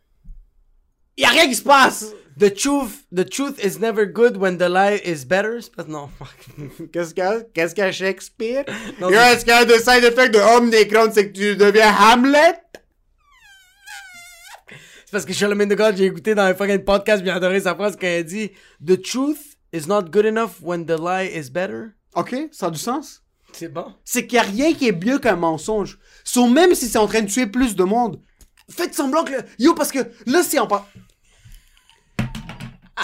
Y 1.17 1.25
a 1.25 1.31
rien 1.31 1.49
qui 1.49 1.55
se 1.55 1.63
passe! 1.63 2.13
The 2.43 2.51
truth, 2.51 3.05
the 3.13 3.25
truth 3.25 3.65
is 3.65 3.79
never 3.79 4.05
good 4.05 4.37
when 4.37 4.59
the 4.59 4.69
lie 4.69 5.01
is 5.05 5.25
better. 5.25 5.61
Pas- 5.77 5.87
Non. 5.87 6.09
Qu'est-ce 6.93 7.15
qu'il 7.15 7.23
y 7.23 7.27
a? 7.27 7.41
Qu'est-ce 7.55 7.73
qu'il 7.73 7.85
y 7.85 7.87
a 7.87 7.93
Shakespeare? 7.93 8.65
Non, 9.01 9.11
yo, 9.11 9.17
c'est- 9.17 9.33
est-ce 9.33 9.45
qu'il 9.45 9.53
y 9.53 9.57
a 9.57 9.61
un 9.61 9.79
side 9.79 10.05
effect 10.05 10.35
de 10.35 10.41
Omnicron, 10.41 11.13
c'est 11.13 11.31
que 11.31 11.39
tu 11.39 11.55
deviens 11.55 11.95
Hamlet? 11.95 12.61
C'est 15.05 15.13
parce 15.13 15.25
que 15.25 15.33
Charlemagne 15.33 15.69
de 15.69 15.77
God, 15.77 15.97
j'ai 15.97 16.07
écouté 16.07 16.35
dans 16.35 16.43
un 16.43 16.55
fucking 16.55 16.83
podcast, 16.85 17.23
j'ai 17.25 17.31
adoré 17.31 17.61
sa 17.61 17.77
phrase 17.77 17.95
quand 18.01 18.09
elle 18.09 18.25
dit 18.25 18.51
The 18.85 19.01
truth 19.01 19.39
is 19.73 19.87
not 19.87 20.05
good 20.11 20.25
enough 20.27 20.61
when 20.63 20.85
the 20.85 20.99
lie 20.99 21.31
is 21.33 21.49
better. 21.49 21.91
Ok, 22.17 22.35
ça 22.51 22.67
a 22.67 22.71
du 22.71 22.79
sens. 22.79 23.23
C'est 23.53 23.69
bon. 23.69 23.95
C'est 24.05 24.27
qu'il 24.27 24.37
y 24.37 24.39
a 24.41 24.43
rien 24.43 24.73
qui 24.75 24.89
est 24.89 25.05
mieux 25.05 25.19
qu'un 25.21 25.37
mensonge. 25.37 25.99
So, 26.25 26.49
même 26.49 26.75
si 26.75 26.89
c'est 26.89 26.99
en 26.99 27.07
train 27.07 27.21
de 27.23 27.31
tuer 27.31 27.47
plus 27.47 27.77
de 27.77 27.85
monde, 27.85 28.21
faites 28.69 28.95
semblant 28.95 29.23
que... 29.23 29.33
le- 29.33 29.45
Yo, 29.61 29.75
parce 29.75 29.93
que 29.93 30.01
là, 30.27 30.43
si 30.43 30.59
en 30.59 30.67
pas... 30.67 30.89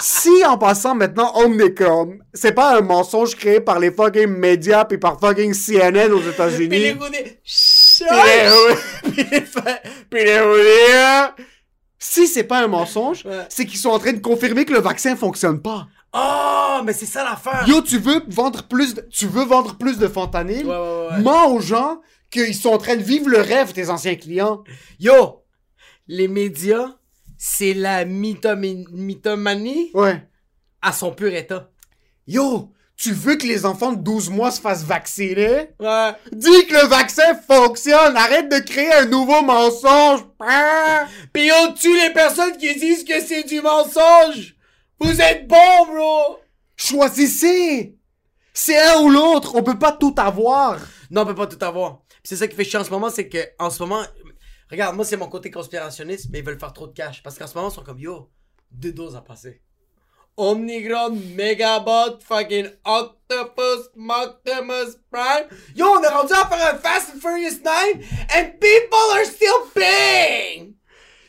Si 0.01 0.43
en 0.45 0.57
passant 0.57 0.95
maintenant 0.95 1.31
Omnicron, 1.35 2.17
c'est 2.33 2.53
pas 2.53 2.77
un 2.77 2.81
mensonge 2.81 3.35
créé 3.35 3.59
par 3.59 3.79
les 3.79 3.91
fucking 3.91 4.27
médias 4.27 4.85
puis 4.85 4.97
par 4.97 5.19
fucking 5.19 5.53
CNN 5.53 6.11
aux 6.11 6.21
États-Unis. 6.21 6.69
Puis 6.69 6.79
les- 6.79 6.95
puis 9.11 9.25
les 9.31 9.41
fa- 9.41 9.79
puis 10.09 10.23
les 10.23 10.39
Houdis, 10.39 11.43
Si 11.97 12.27
c'est 12.27 12.43
pas 12.45 12.63
un 12.63 12.67
mensonge, 12.67 13.25
Ouais. 13.25 13.45
c'est 13.49 13.65
qu'ils 13.65 13.77
sont 13.79 13.89
en 13.89 13.99
train 13.99 14.13
de 14.13 14.19
confirmer 14.19 14.65
que 14.65 14.73
le 14.73 14.79
vaccin 14.79 15.15
fonctionne 15.15 15.61
pas. 15.61 15.87
Oh, 16.13 16.81
mais 16.85 16.93
c'est 16.93 17.05
ça 17.05 17.23
l'affaire. 17.23 17.65
Yo, 17.67 17.81
tu 17.81 17.99
veux 17.99 18.23
vendre 18.29 18.63
plus 18.67 18.95
de, 18.95 19.01
tu 19.11 19.27
veux 19.27 19.43
vendre 19.43 19.75
plus 19.77 19.97
de 19.99 20.07
fentanyl? 20.07 20.65
Ouais, 20.65 20.71
ouais, 20.75 21.07
ouais. 21.11 21.21
Mens 21.21 21.47
aux 21.51 21.59
gens 21.59 22.01
qu'ils 22.31 22.55
sont 22.55 22.69
en 22.69 22.77
train 22.77 22.95
de 22.95 23.03
vivre 23.03 23.29
le 23.29 23.41
rêve, 23.41 23.73
tes 23.73 23.89
anciens 23.89 24.15
clients. 24.15 24.63
Yo, 24.99 25.43
les 26.07 26.27
médias, 26.27 26.95
c'est 27.41 27.73
la 27.73 28.03
mythomanie, 28.05 29.91
Ouais. 29.93 30.21
à 30.81 30.91
son 30.93 31.11
pur 31.11 31.33
état. 31.33 31.69
Yo, 32.27 32.71
tu 32.97 33.11
veux 33.13 33.35
que 33.37 33.47
les 33.47 33.65
enfants 33.65 33.93
de 33.93 34.01
12 34.03 34.29
mois 34.29 34.51
se 34.51 34.59
fassent 34.61 34.83
vacciner? 34.83 35.69
Ouais. 35.79 36.11
Dis 36.33 36.65
que 36.67 36.73
le 36.73 36.87
vaccin 36.87 37.33
fonctionne! 37.47 38.15
Arrête 38.17 38.49
de 38.51 38.59
créer 38.59 38.91
un 38.93 39.05
nouveau 39.05 39.41
mensonge! 39.41 40.25
Ah! 40.41 41.05
Pis 41.33 41.47
yo, 41.47 41.53
tue 41.79 41.99
les 41.99 42.11
personnes 42.13 42.55
qui 42.57 42.75
disent 42.75 43.03
que 43.05 43.19
c'est 43.21 43.43
du 43.43 43.61
mensonge. 43.61 44.55
Vous 44.99 45.19
êtes 45.21 45.47
bons, 45.47 45.85
bro. 45.87 46.39
Choisissez! 46.75 47.95
C'est 48.53 48.77
un 48.77 48.99
ou 49.01 49.09
l'autre, 49.09 49.55
on 49.55 49.63
peut 49.63 49.79
pas 49.79 49.93
tout 49.93 50.13
avoir. 50.17 50.77
Non, 51.09 51.21
on 51.21 51.25
peut 51.25 51.35
pas 51.35 51.47
tout 51.47 51.63
avoir. 51.63 51.99
C'est 52.23 52.35
ça 52.35 52.47
qui 52.47 52.55
fait 52.55 52.65
chier 52.65 52.77
en 52.79 52.83
ce 52.83 52.89
moment, 52.89 53.09
c'est 53.09 53.29
que 53.29 53.37
en 53.57 53.69
ce 53.69 53.81
moment, 53.81 54.01
regarde, 54.69 54.95
moi 54.95 55.05
c'est 55.05 55.17
mon 55.17 55.27
côté 55.27 55.51
conspirationniste, 55.51 56.27
mais 56.31 56.39
ils 56.39 56.45
veulent 56.45 56.59
faire 56.59 56.73
trop 56.73 56.87
de 56.87 56.93
cash. 56.93 57.23
Parce 57.23 57.37
qu'en 57.37 57.47
ce 57.47 57.55
moment, 57.55 57.69
ils 57.69 57.73
sont 57.73 57.83
comme 57.83 57.99
yo, 57.99 58.29
deux 58.71 58.91
doses 58.91 59.15
à 59.15 59.21
passer. 59.21 59.61
Omnicron, 60.37 61.19
Megabot, 61.35 62.19
fucking 62.21 62.69
Octopus, 62.85 63.89
Moctomus 63.95 64.95
Prime. 65.11 65.47
Yo, 65.75 65.85
on 65.85 66.01
est 66.01 66.07
rendu 66.07 66.31
à 66.31 66.47
faire 66.47 66.73
un 66.73 66.77
Fast 66.77 67.11
and 67.13 67.19
Furious 67.19 67.59
9 67.63 67.73
and 68.35 68.51
people 68.59 69.17
are 69.17 69.25
still 69.25 69.69
paying! 69.73 70.75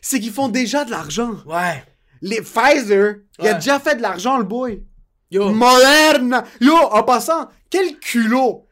C'est 0.01 0.21
qu'ils 0.21 0.33
font 0.33 0.49
déjà 0.49 0.85
de 0.85 0.93
l'argent. 0.93 1.35
Ouais. 1.45 1.85
Les 2.23 2.41
Pfizer, 2.41 3.17
il 3.41 3.49
a 3.49 3.55
déjà 3.55 3.81
fait 3.81 3.97
de 3.97 4.03
l'argent, 4.03 4.39
le 4.39 4.45
boy. 4.45 4.85
Yo. 5.33 5.51
Moderne! 5.51 6.45
Yo, 6.61 6.77
en 6.77 7.03
passant, 7.03 7.49
quel 7.69 7.99
culot! 7.99 8.67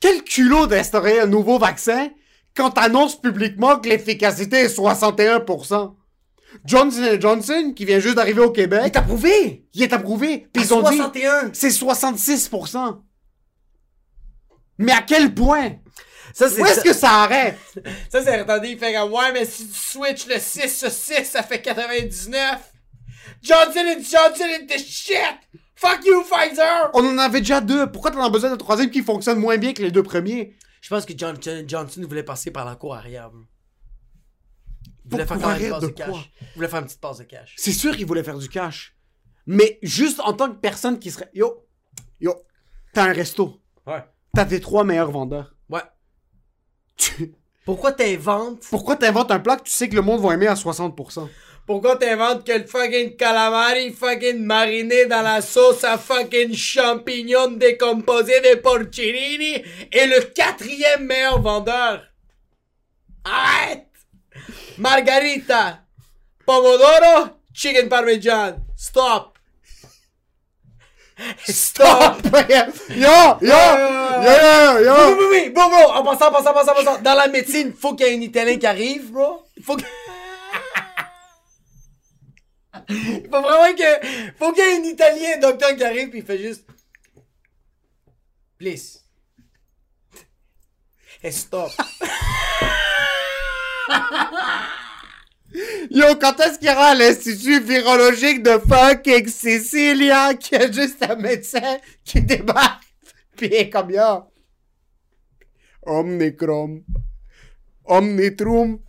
Quel 0.00 0.22
culot 0.22 0.66
d'instaurer 0.66 1.20
un 1.20 1.26
nouveau 1.26 1.58
vaccin 1.58 2.10
quand 2.58 2.72
t'annonces 2.72 3.18
publiquement 3.20 3.78
que 3.78 3.88
l'efficacité 3.88 4.56
est 4.64 4.76
61%? 4.76 5.94
Johnson 6.64 7.16
Johnson, 7.20 7.72
qui 7.74 7.84
vient 7.84 8.00
juste 8.00 8.16
d'arriver 8.16 8.40
au 8.40 8.50
Québec, 8.50 8.82
Il 8.86 8.90
t'a 8.90 9.02
prouvé! 9.02 9.64
il 9.74 9.82
est 9.82 9.92
approuvé. 9.92 10.48
Puis 10.52 10.64
ils 10.64 10.74
ont 10.74 10.82
dit, 10.82 10.96
61! 10.96 11.50
c'est 11.52 11.68
66%. 11.68 13.00
Mais 14.78 14.92
à 14.92 15.02
quel 15.02 15.34
point? 15.34 15.76
Ça, 16.34 16.48
c'est 16.48 16.60
Où 16.60 16.66
est-ce 16.66 16.80
que 16.80 16.92
ça 16.92 17.22
arrête? 17.22 17.58
Ça, 18.10 18.22
c'est 18.22 18.40
retardé. 18.40 18.68
Il 18.70 18.78
fait 18.78 18.92
comme, 18.92 19.12
ouais, 19.12 19.32
mais 19.32 19.44
si 19.44 19.66
tu 19.66 19.74
switches 19.74 20.26
le 20.26 20.38
6 20.38 20.78
sur 20.78 20.90
6, 20.90 21.24
ça 21.24 21.42
fait 21.42 21.60
99. 21.60 22.58
Johnson 23.42 23.80
Johnson 23.98 24.44
is 24.60 24.66
the 24.66 24.78
shit! 24.78 25.36
Fuck 25.74 26.04
you, 26.04 26.22
Pfizer! 26.22 26.90
On 26.94 27.06
en 27.06 27.18
avait 27.18 27.40
déjà 27.40 27.60
deux. 27.60 27.90
Pourquoi 27.90 28.10
t'en 28.10 28.22
as 28.22 28.30
besoin 28.30 28.50
d'un 28.50 28.56
troisième 28.56 28.90
qui 28.90 29.02
fonctionne 29.02 29.38
moins 29.38 29.56
bien 29.56 29.72
que 29.72 29.82
les 29.82 29.90
deux 29.90 30.02
premiers? 30.02 30.56
Je 30.80 30.88
pense 30.88 31.04
que 31.04 31.16
Johnson 31.16 31.64
Johnson 31.66 32.02
voulait 32.08 32.22
passer 32.22 32.50
par 32.50 32.64
la 32.64 32.76
cour 32.76 32.94
arrière. 32.94 33.30
Il 35.04 35.10
voulait 35.10 35.26
faire 35.26 35.36
une 35.36 35.70
passe 35.70 35.82
de 35.82 35.86
de 35.86 35.92
cash. 35.92 36.08
quoi? 36.08 36.20
Il 36.40 36.46
voulait 36.56 36.68
faire 36.68 36.80
une 36.80 36.84
petite 36.86 37.00
passe 37.00 37.18
de 37.18 37.24
cash. 37.24 37.54
C'est 37.56 37.72
sûr 37.72 37.96
qu'il 37.96 38.06
voulait 38.06 38.22
faire 38.22 38.38
du 38.38 38.48
cash. 38.48 38.94
Mais 39.46 39.78
juste 39.82 40.20
en 40.20 40.34
tant 40.34 40.50
que 40.50 40.56
personne 40.58 40.98
qui 40.98 41.10
serait. 41.10 41.30
Yo, 41.32 41.66
yo, 42.20 42.34
t'as 42.92 43.04
un 43.04 43.12
resto. 43.12 43.60
Ouais. 43.86 44.04
T'as 44.34 44.44
tes 44.44 44.60
trois 44.60 44.84
meilleurs 44.84 45.10
vendeurs. 45.10 45.54
Ouais. 45.70 45.80
Tu, 46.96 47.34
Pourquoi 47.64 47.92
t'inventes? 47.92 48.66
Pourquoi 48.68 48.96
t'inventes 48.96 49.30
un 49.30 49.40
plat 49.40 49.56
que 49.56 49.62
tu 49.62 49.72
sais 49.72 49.88
que 49.88 49.94
le 49.94 50.02
monde 50.02 50.20
va 50.20 50.34
aimer 50.34 50.46
à 50.48 50.54
60%? 50.54 51.28
Pourquoi 51.68 51.96
t'inventes 51.96 52.46
que 52.46 52.52
le 52.52 52.64
fucking 52.64 53.14
calamari 53.14 53.92
fucking 53.92 54.38
mariné 54.42 55.04
dans 55.04 55.20
la 55.20 55.42
sauce 55.42 55.84
à 55.84 55.98
fucking 55.98 56.54
champignons 56.56 57.50
décomposés 57.50 58.40
de 58.40 58.54
porcellini 58.54 59.62
est 59.92 60.06
le 60.06 60.32
quatrième 60.32 61.04
meilleur 61.04 61.42
vendeur? 61.42 62.04
Arrête! 63.22 63.84
Margarita, 64.78 65.80
pomodoro, 66.46 67.36
chicken 67.52 67.90
parmesan. 67.90 68.64
Stop! 68.74 69.36
Stop! 71.46 72.16
yo, 72.48 72.64
yo, 72.96 73.38
yo, 73.42 73.42
yo, 73.42 73.58
Oui, 74.22 74.84
yo. 74.86 74.94
oui, 75.18 75.24
oui, 75.32 75.50
bro, 75.50 75.68
bro, 75.68 75.92
en 75.92 76.02
passant, 76.02 76.28
en 76.28 76.32
passant, 76.32 76.50
en 76.50 76.54
passant, 76.54 76.72
en 76.72 76.74
passant. 76.76 77.02
Dans 77.02 77.14
la 77.14 77.28
médecine, 77.28 77.74
faut 77.78 77.94
qu'il 77.94 78.06
y 78.06 78.10
ait 78.10 78.16
un 78.16 78.22
Italien 78.22 78.56
qui 78.56 78.66
arrive, 78.66 79.12
bro. 79.12 79.42
Faut 79.62 79.76
que... 79.76 79.82
Il 82.88 83.28
faut 83.30 83.42
vraiment 83.42 83.74
que... 83.74 84.06
Faut 84.38 84.52
qu'il 84.52 84.64
y 84.64 84.68
ait 84.68 84.78
un 84.78 84.84
Italien, 84.84 85.38
docteur 85.38 85.76
qui 85.76 85.84
arrive, 85.84 86.10
puis 86.10 86.20
il 86.20 86.24
fait 86.24 86.38
juste... 86.38 86.64
Please. 88.58 89.00
Et 91.22 91.30
stop. 91.30 91.70
Yo, 95.90 96.14
quand 96.20 96.38
est-ce 96.40 96.58
qu'il 96.58 96.68
y 96.68 96.70
aura 96.70 96.94
l'institut 96.94 97.60
virologique 97.60 98.42
de 98.42 98.58
fucking 98.58 99.28
Sicilia 99.28 100.34
qui 100.34 100.54
a 100.56 100.70
juste 100.70 101.02
un 101.02 101.16
médecin 101.16 101.78
qui 102.04 102.20
débarque 102.20 102.88
il 103.40 103.54
est 103.54 103.70
comme 103.70 103.90
yo. 103.90 104.30
Omnicrom. 105.82 106.84
Omnitrum. 107.84 108.80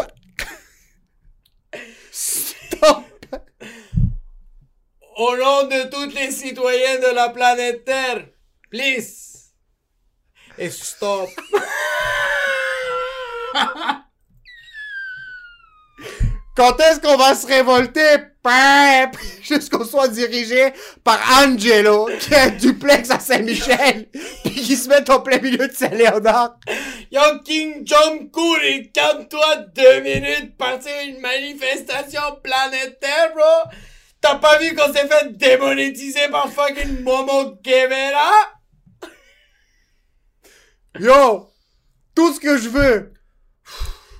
Stop. 2.11 3.08
Au 5.19 5.35
nom 5.35 5.63
de 5.63 5.89
tous 5.89 6.15
les 6.15 6.31
citoyens 6.31 6.97
de 6.99 7.13
la 7.13 7.27
planète 7.27 7.83
Terre, 7.83 8.23
please. 8.71 9.51
Et 10.57 10.69
stop. 10.69 11.27
Quand 16.55 16.79
est-ce 16.79 17.01
qu'on 17.01 17.17
va 17.17 17.35
se 17.35 17.45
révolter? 17.47 18.17
Pep! 18.41 19.17
Jusqu'on 19.41 19.83
soit 19.83 20.07
dirigé 20.07 20.71
par 21.03 21.19
Angelo, 21.41 22.09
qui 22.21 22.33
a 22.33 22.43
un 22.43 22.49
duplex 22.51 23.11
à 23.11 23.19
Saint-Michel, 23.19 24.07
pis 24.45 24.53
qui 24.53 24.77
se 24.77 24.87
met 24.87 25.11
en 25.11 25.19
plein 25.19 25.39
milieu 25.39 25.67
de 25.67 25.73
Saint-Léonard. 25.73 26.57
Yo, 27.11 27.21
King 27.43 27.85
Jong-un, 27.85 28.83
calme-toi 28.93 29.55
deux 29.75 29.99
minutes, 29.99 30.55
partir 30.57 30.93
une 31.05 31.19
manifestation 31.19 32.21
planétaire, 32.41 33.33
bro! 33.35 33.69
T'as 34.21 34.35
pas 34.35 34.57
vu 34.59 34.75
qu'on 34.75 34.91
s'est 34.91 35.07
fait 35.07 35.37
démonétiser 35.37 36.27
par 36.29 36.49
fucking 36.51 37.03
Momo 37.03 37.55
Guevara? 37.63 38.31
Yo! 40.99 41.49
Tout 42.15 42.33
ce 42.33 42.39
que 42.39 42.57
je 42.57 42.67
veux, 42.67 43.13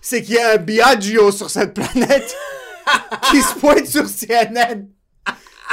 c'est 0.01 0.23
qu'il 0.23 0.35
y 0.35 0.37
ait 0.37 0.53
un 0.53 0.57
Biagio 0.57 1.31
sur 1.31 1.49
cette 1.49 1.73
planète 1.73 2.35
qui 3.29 3.41
se 3.41 3.53
pointe 3.55 3.85
sur 3.85 4.05
CNN, 4.05 4.87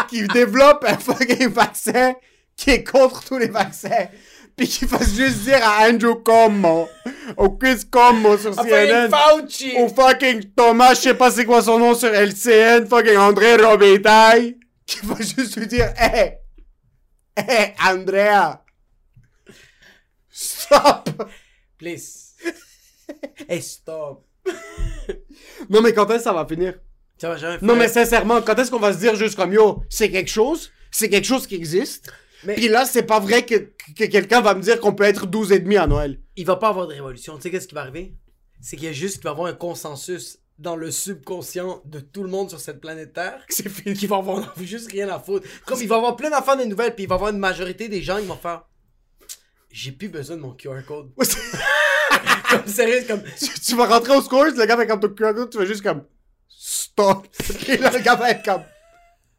qui 0.08 0.26
développe 0.26 0.84
un 0.88 0.98
fucking 0.98 1.48
vaccin 1.48 2.14
qui 2.56 2.70
est 2.70 2.84
contre 2.84 3.22
tous 3.22 3.38
les 3.38 3.48
vaccins, 3.48 4.08
puis 4.58 4.68
qui 4.68 4.86
fasse 4.86 5.14
juste 5.14 5.40
dire 5.44 5.58
à 5.62 5.86
Andrew 5.88 6.14
Como, 6.24 6.88
au 7.36 7.50
Chris 7.50 7.82
Como 7.90 8.38
sur 8.38 8.54
CNN, 8.54 9.10
Fauci! 9.10 9.74
au 9.78 9.88
fucking 9.88 10.44
Thomas, 10.56 10.94
je 10.94 11.00
sais 11.00 11.14
pas 11.14 11.30
c'est 11.30 11.44
quoi 11.44 11.62
son 11.62 11.78
nom 11.78 11.94
sur 11.94 12.08
LCN, 12.08 12.86
fucking 12.86 13.16
André 13.16 13.56
Robitaille, 13.56 14.56
qui 14.86 15.00
va 15.04 15.16
juste 15.16 15.56
lui 15.56 15.66
dire, 15.66 15.92
hey, 15.98 16.38
hey, 17.36 17.74
Andrea, 17.86 18.62
stop! 20.30 21.10
Please. 21.78 22.22
Hey, 23.48 23.62
stop. 23.62 24.24
Non, 25.70 25.80
mais 25.80 25.92
quand 25.92 26.06
est-ce 26.06 26.18
que 26.18 26.22
ça 26.24 26.32
va 26.32 26.44
finir? 26.46 26.74
Ça 27.18 27.28
va 27.28 27.36
jamais 27.36 27.58
Non, 27.62 27.74
faire. 27.74 27.76
mais 27.76 27.88
sincèrement, 27.88 28.42
quand 28.42 28.58
est-ce 28.58 28.70
qu'on 28.70 28.78
va 28.80 28.92
se 28.92 28.98
dire 28.98 29.14
juste 29.14 29.36
comme 29.36 29.52
yo, 29.52 29.82
c'est 29.88 30.10
quelque 30.10 30.30
chose, 30.30 30.70
c'est 30.90 31.08
quelque 31.08 31.24
chose 31.26 31.46
qui 31.46 31.54
existe, 31.54 32.12
Mais- 32.46 32.54
puis 32.54 32.68
là, 32.68 32.84
c'est 32.84 33.02
pas 33.02 33.20
vrai 33.20 33.44
que, 33.44 33.54
que 33.96 34.04
quelqu'un 34.04 34.40
va 34.40 34.54
me 34.54 34.62
dire 34.62 34.80
qu'on 34.80 34.94
peut 34.94 35.04
être 35.04 35.26
12 35.26 35.52
et 35.52 35.58
demi 35.58 35.76
à 35.76 35.86
Noël. 35.86 36.20
il 36.36 36.46
va 36.46 36.56
pas 36.56 36.68
avoir 36.68 36.86
de 36.86 36.94
révolution. 36.94 37.36
Tu 37.36 37.42
sais 37.42 37.50
qu'est-ce 37.50 37.66
qui 37.68 37.74
va 37.74 37.82
arriver? 37.82 38.14
C'est 38.60 38.76
qu'il 38.76 38.86
y 38.86 38.88
a 38.88 38.92
juste 38.92 39.16
qu'il 39.16 39.24
va 39.24 39.30
avoir 39.30 39.46
un 39.48 39.52
consensus 39.54 40.38
dans 40.58 40.76
le 40.76 40.90
subconscient 40.90 41.82
de 41.84 42.00
tout 42.00 42.22
le 42.22 42.30
monde 42.30 42.48
sur 42.48 42.58
cette 42.60 42.80
planète 42.80 43.12
Terre. 43.12 43.42
C'est 43.48 43.68
fini. 43.68 43.94
Qui 43.94 44.06
va 44.06 44.16
avoir 44.16 44.54
juste 44.60 44.90
rien 44.90 45.08
à 45.08 45.18
foutre. 45.18 45.46
Comme 45.66 45.80
il 45.82 45.88
va 45.88 45.96
avoir 45.96 46.16
plein 46.16 46.30
d'enfants 46.30 46.56
des 46.56 46.66
nouvelles, 46.66 46.94
puis 46.94 47.04
il 47.04 47.08
va 47.08 47.16
avoir 47.16 47.30
une 47.30 47.38
majorité 47.38 47.88
des 47.88 48.00
gens 48.00 48.18
qui 48.18 48.24
vont 48.26 48.36
faire. 48.36 48.62
J'ai 49.70 49.92
plus 49.92 50.08
besoin 50.08 50.36
de 50.36 50.40
mon 50.40 50.52
QR 50.52 50.80
code. 50.86 51.10
Comme 52.50 52.66
sérieux, 52.66 53.04
comme. 53.06 53.22
tu, 53.38 53.60
tu 53.60 53.74
vas 53.76 53.86
rentrer 53.86 54.16
au 54.16 54.22
scores, 54.22 54.46
le 54.46 54.64
gars 54.66 54.76
va 54.76 54.86
comme 54.86 55.00
ton 55.00 55.08
QR 55.08 55.34
code, 55.34 55.50
tu 55.50 55.58
vas 55.58 55.66
juste 55.66 55.82
comme 55.82 56.04
stop. 56.48 57.26
Et 57.68 57.76
là, 57.76 57.90
le 57.90 57.98
gars 57.98 58.14
va 58.14 58.30
être 58.30 58.44
comme 58.44 58.62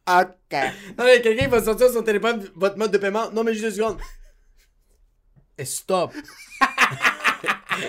ok. 0.08 0.58
Non, 0.98 1.04
mais 1.04 1.20
quelqu'un 1.20 1.48
va 1.48 1.62
sortir 1.62 1.90
son 1.90 2.02
téléphone, 2.02 2.48
votre 2.56 2.76
mode 2.78 2.90
de 2.90 2.98
paiement. 2.98 3.30
Non, 3.30 3.44
mais 3.44 3.52
juste 3.52 3.64
deux 3.64 3.70
secondes. 3.72 3.98
Et 5.56 5.64
stop. 5.64 6.12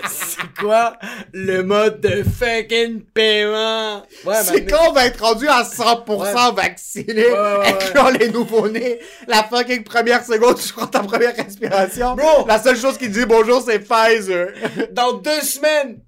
C'est 0.08 0.54
quoi 0.60 0.96
le 1.32 1.62
mode 1.62 2.00
de 2.00 2.22
fucking 2.22 3.02
paiement? 3.12 4.02
Ouais, 4.24 4.36
c'est 4.44 4.64
quand 4.64 4.90
on 4.90 4.92
va 4.92 5.06
être 5.06 5.20
rendu 5.20 5.48
à 5.48 5.62
100% 5.64 6.54
vacciné, 6.54 7.26
Ouais, 7.26 7.32
ouais, 7.32 7.56
ouais. 7.58 7.68
incluant 7.72 8.10
les 8.10 8.28
nouveaux-nés, 8.28 9.00
la 9.26 9.42
fucking 9.42 9.82
première 9.82 10.24
seconde, 10.24 10.60
tu 10.60 10.72
prends 10.72 10.86
ta 10.86 11.00
première 11.00 11.34
respiration. 11.34 12.14
Bro! 12.14 12.46
La 12.46 12.62
seule 12.62 12.76
chose 12.76 12.98
qui 12.98 13.08
dit 13.08 13.26
bonjour, 13.26 13.62
c'est 13.62 13.80
Pfizer. 13.80 14.52
Dans 14.92 15.14
deux 15.14 15.40
semaines, 15.40 16.00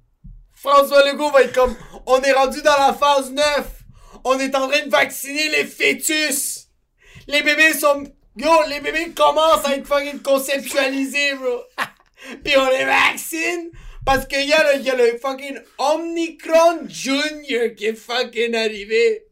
François 0.55 1.05
Legault 1.11 1.31
va 1.31 1.43
être 1.43 1.55
comme 1.55 1.75
on 2.07 2.21
est 2.21 2.33
rendu 2.33 2.63
dans 2.63 2.77
la 2.79 2.93
phase 2.93 3.33
9. 3.33 3.45
On 4.25 4.39
est 4.39 4.55
en 4.55 4.69
train 4.69 4.85
de 4.87 4.91
vacciner 4.91 5.49
les 5.49 5.65
fœtus. 5.65 6.69
Les 7.29 7.43
bébés 7.43 7.75
sont. 7.75 8.05
Yo, 8.37 8.51
les 8.69 8.81
bébés 8.81 9.11
commencent 9.15 9.65
à 9.67 9.77
être 9.77 9.87
fucking 9.87 10.21
conceptualisés, 10.23 11.35
bro. 11.35 11.61
Puis 12.45 12.55
on 12.57 12.71
les 12.71 12.85
vaccine 12.85 13.71
parce 14.07 14.27
qu'il 14.27 14.47
y, 14.47 14.53
a 14.53 14.77
le- 14.77 14.81
y 14.83 14.91
le 14.97 15.19
fucking 15.19 15.59
Omnicron 15.79 16.89
Junior 16.89 17.75
qui 17.77 17.87
est 17.87 17.95
fucking 17.95 18.55
arrivé. 18.55 19.27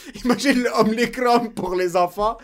Imagine 0.24 0.68
Omnicron 0.74 1.50
pour 1.50 1.74
les 1.74 1.96
enfants. 1.96 2.36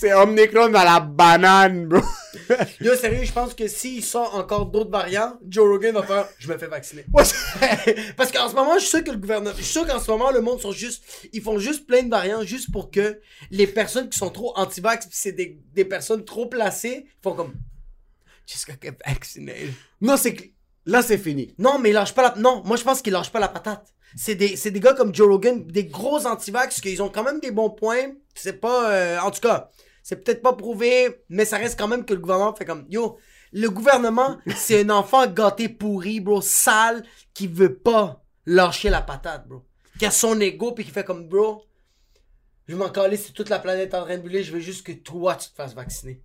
C'est 0.00 0.12
Omnicron 0.12 0.74
à 0.74 0.84
la 0.84 1.00
banane, 1.00 1.86
bro. 1.86 2.00
Yo, 2.80 2.94
sérieux, 2.96 3.24
je 3.24 3.32
pense 3.32 3.54
que 3.54 3.68
s'il 3.68 4.04
sort 4.04 4.34
encore 4.34 4.66
d'autres 4.66 4.90
variants, 4.90 5.38
Joe 5.48 5.68
Rogan 5.68 5.94
va 5.94 6.02
faire 6.02 6.28
je 6.38 6.48
me 6.48 6.58
fais 6.58 6.66
vacciner. 6.66 7.04
Ouais, 7.12 7.24
Parce 8.16 8.30
qu'en 8.32 8.48
ce 8.48 8.54
moment, 8.54 8.74
je 8.74 8.80
suis 8.80 8.90
sûr 8.90 9.04
que 9.04 9.10
le 9.10 9.18
gouvernement. 9.18 9.54
Je 9.56 9.62
suis 9.62 9.72
sûr 9.72 9.86
qu'en 9.86 10.00
ce 10.00 10.10
moment, 10.10 10.30
le 10.30 10.40
monde 10.40 10.60
sont 10.60 10.72
juste. 10.72 11.04
Ils 11.32 11.42
font 11.42 11.58
juste 11.58 11.86
plein 11.86 12.02
de 12.02 12.10
variants 12.10 12.42
juste 12.42 12.70
pour 12.72 12.90
que 12.90 13.20
les 13.50 13.66
personnes 13.66 14.08
qui 14.08 14.18
sont 14.18 14.30
trop 14.30 14.52
anti-vax, 14.56 15.08
c'est 15.10 15.32
des, 15.32 15.58
des 15.74 15.84
personnes 15.84 16.24
trop 16.24 16.46
placées, 16.46 17.06
font 17.22 17.34
comme. 17.34 17.54
Jusqu'à 18.46 18.74
que 18.74 18.88
vacciné? 19.04 19.74
non, 20.00 20.16
c'est 20.16 20.34
que 20.34 20.44
là, 20.86 21.02
c'est 21.02 21.18
fini. 21.18 21.54
Non, 21.58 21.78
mais 21.78 21.90
ils 21.90 21.92
lâchent 21.92 22.14
pas 22.14 22.22
la. 22.22 22.34
Non, 22.36 22.62
moi 22.64 22.76
je 22.76 22.84
pense 22.84 23.02
qu'ils 23.02 23.12
lâchent 23.12 23.32
pas 23.32 23.40
la 23.40 23.48
patate. 23.48 23.92
C'est 24.16 24.34
des, 24.34 24.56
c'est 24.56 24.70
des 24.70 24.80
gars 24.80 24.94
comme 24.94 25.14
Joe 25.14 25.28
Rogan, 25.28 25.66
des 25.66 25.84
gros 25.84 26.26
anti-vax, 26.26 26.80
qu'ils 26.80 27.02
ont 27.02 27.10
quand 27.10 27.24
même 27.24 27.40
des 27.40 27.50
bons 27.50 27.70
points. 27.70 28.12
C'est 28.34 28.60
pas. 28.60 28.90
euh, 28.92 29.18
en 29.20 29.30
tout 29.30 29.40
cas, 29.40 29.70
c'est 30.02 30.24
peut-être 30.24 30.40
pas 30.40 30.54
prouvé, 30.54 31.22
mais 31.28 31.44
ça 31.44 31.58
reste 31.58 31.78
quand 31.78 31.88
même 31.88 32.04
que 32.04 32.14
le 32.14 32.20
gouvernement 32.20 32.54
fait 32.54 32.64
comme. 32.64 32.86
Yo, 32.88 33.18
le 33.52 33.68
gouvernement, 33.68 34.38
c'est 34.56 34.84
un 34.84 34.90
enfant 34.90 35.26
gâté 35.26 35.68
pourri, 35.68 36.20
bro, 36.20 36.40
sale, 36.40 37.04
qui 37.34 37.46
veut 37.46 37.76
pas 37.76 38.22
lâcher 38.46 38.88
la 38.90 39.02
patate, 39.02 39.46
bro. 39.48 39.64
Qui 39.98 40.06
a 40.06 40.10
son 40.10 40.40
ego, 40.40 40.72
puis 40.72 40.84
qui 40.84 40.90
fait 40.90 41.04
comme, 41.04 41.28
bro, 41.28 41.64
je 42.68 42.76
m'en 42.76 42.88
calais 42.90 43.16
si 43.16 43.32
toute 43.32 43.48
la 43.48 43.58
planète 43.58 43.94
en 43.94 44.04
train 44.04 44.16
de 44.16 44.22
brûler, 44.22 44.42
je 44.42 44.52
veux 44.52 44.60
juste 44.60 44.86
que 44.86 44.92
toi, 44.92 45.36
tu 45.36 45.48
te 45.50 45.54
fasses 45.54 45.74
vacciner. 45.74 46.22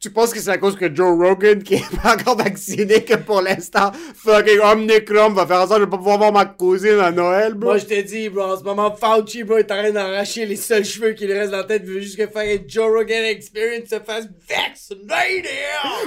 Tu 0.00 0.10
penses 0.10 0.32
que 0.32 0.40
c'est 0.40 0.48
à 0.48 0.56
cause 0.56 0.76
que 0.76 0.92
Joe 0.94 1.14
Rogan, 1.14 1.62
qui 1.62 1.74
est 1.74 2.00
pas 2.02 2.14
encore 2.14 2.38
vacciné, 2.38 3.04
que 3.04 3.16
pour 3.16 3.42
l'instant, 3.42 3.92
fucking 4.14 4.58
Omnicron 4.58 5.34
va 5.34 5.46
faire 5.46 5.60
en 5.60 5.68
sorte 5.68 5.80
vais 5.80 5.86
pas 5.86 5.98
pouvoir 5.98 6.16
voir 6.16 6.32
ma 6.32 6.46
cousine 6.46 6.98
à 7.00 7.10
Noël, 7.10 7.52
bro? 7.52 7.72
Moi, 7.72 7.78
je 7.78 7.84
te 7.84 8.00
dis, 8.00 8.30
bro, 8.30 8.44
en 8.44 8.58
ce 8.58 8.64
moment, 8.64 8.96
Fauci, 8.96 9.44
bro, 9.44 9.58
est 9.58 9.70
en 9.70 9.76
train 9.76 9.90
d'arracher 9.90 10.46
les 10.46 10.56
seuls 10.56 10.86
cheveux 10.86 11.12
qui 11.12 11.26
lui 11.26 11.34
restent 11.34 11.50
dans 11.50 11.58
la 11.58 11.64
tête. 11.64 11.82
Il 11.84 11.92
veut 11.92 12.00
juste 12.00 12.16
que 12.16 12.26
fucking 12.26 12.64
Joe 12.66 12.90
Rogan 12.90 13.24
Experience 13.24 13.90
se 13.90 14.00
fasse 14.00 14.26
vacciner. 14.48 15.44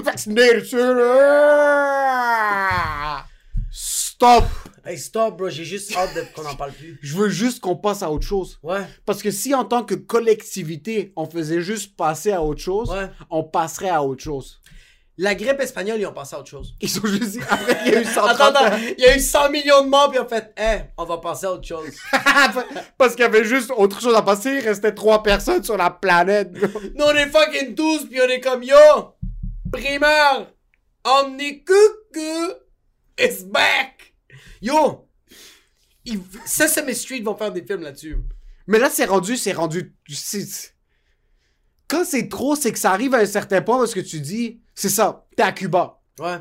Vaccinated 0.04 0.66
sooner! 0.66 1.04
Stop! 3.72 4.46
Hey, 4.86 4.98
stop, 4.98 5.38
bro, 5.38 5.50
j'ai 5.50 5.63
juste 5.63 5.96
hâte 5.96 6.34
qu'on 6.34 6.46
en 6.46 6.56
parle 6.56 6.74
plus. 6.74 7.00
Je 7.02 7.16
veux 7.16 7.30
juste 7.30 7.62
qu'on 7.62 7.78
passe 7.78 8.04
à 8.04 8.12
autre 8.12 8.28
chose. 8.28 8.60
Ouais, 8.63 8.82
Parce 9.06 9.24
que 9.24 9.32
si 9.32 9.56
en 9.56 9.63
tant 9.63 9.84
que 9.84 9.96
collectivité, 9.96 11.13
on 11.16 11.25
faisait 11.25 11.62
juste 11.62 11.96
passer 11.96 12.34
à 12.34 12.42
autre 12.42 12.60
chose, 12.60 12.90
ouais. 12.90 13.10
on 13.30 13.44
passerait 13.44 13.90
à 13.90 14.04
autre 14.04 14.22
chose. 14.22 14.60
La 15.18 15.36
grippe 15.36 15.62
espagnole, 15.62 16.02
ils 16.02 16.06
ont 16.06 16.12
passé 16.12 16.36
à 16.36 16.40
autre 16.40 16.50
chose. 16.50 16.75
Ils 16.82 17.00
ont 17.00 17.06
juste 17.06 17.32
dit, 17.32 17.40
après 17.50 17.82
qu'il 17.84 17.94
y 17.94 17.96
a 17.96 18.02
eu 18.02 18.06
130 18.06 18.30
Attends, 18.30 18.56
attends, 18.56 18.78
il 18.98 19.02
y 19.02 19.06
a 19.06 19.16
eu 19.16 19.20
100 19.22 19.52
millions 19.52 19.84
de 19.86 19.90
morts, 19.90 20.10
puis 20.10 20.20
en 20.20 20.28
fait, 20.28 20.54
eh, 20.58 20.90
on 20.98 21.06
va 21.06 21.20
passer 21.20 21.46
à 21.46 21.54
autre 21.54 21.68
chose. 21.68 21.92
Parce 22.98 23.13
qu'il 23.16 23.22
y 23.22 23.28
avait 23.28 23.46
juste 23.46 23.72
autre 23.78 24.02
chose 24.02 24.16
à 24.16 24.22
passer, 24.24 24.56
il 24.56 24.68
restait 24.68 24.94
trois 24.94 25.24
personnes 25.24 25.63
sur 25.63 25.78
la 25.78 25.92
planète. 25.92 26.52
Nous, 26.96 27.06
on 27.06 27.12
est 27.12 27.28
fucking 27.30 27.75
tous, 27.75 28.06
puis 28.10 28.20
on 28.22 28.28
est 28.30 28.42
comme 28.42 28.63
yo, 28.63 28.75
primaire, 29.72 30.48
Omni 31.06 31.63
Cuckoo 31.63 32.56
is 33.18 33.46
back. 33.46 34.12
Yo, 34.62 35.08
ils- 36.06 36.20
Sesame 36.46 36.94
Street 36.94 37.22
vont 37.22 37.36
faire 37.36 37.52
des 37.52 37.64
films 37.66 37.82
là-dessus. 37.82 38.18
Mais 38.68 38.80
là, 38.80 38.90
c'est 38.90 39.06
rendu, 39.06 39.36
c'est 39.38 39.52
rendu. 39.54 39.94
Quand 41.88 42.06
c'est 42.06 42.28
trop, 42.30 42.56
c'est 42.56 42.72
que 42.72 42.80
ça 42.80 42.92
arrive 42.92 43.14
à 43.14 43.20
un 43.20 43.26
certain 43.26 43.62
point 43.62 43.78
parce 43.78 43.94
que 43.94 44.00
tu 44.00 44.20
dis, 44.20 44.62
c'est 44.74 44.90
ça, 44.90 45.26
t'es 45.36 45.44
à 45.44 45.52
Cuba. 45.52 46.00
Ouais, 46.20 46.38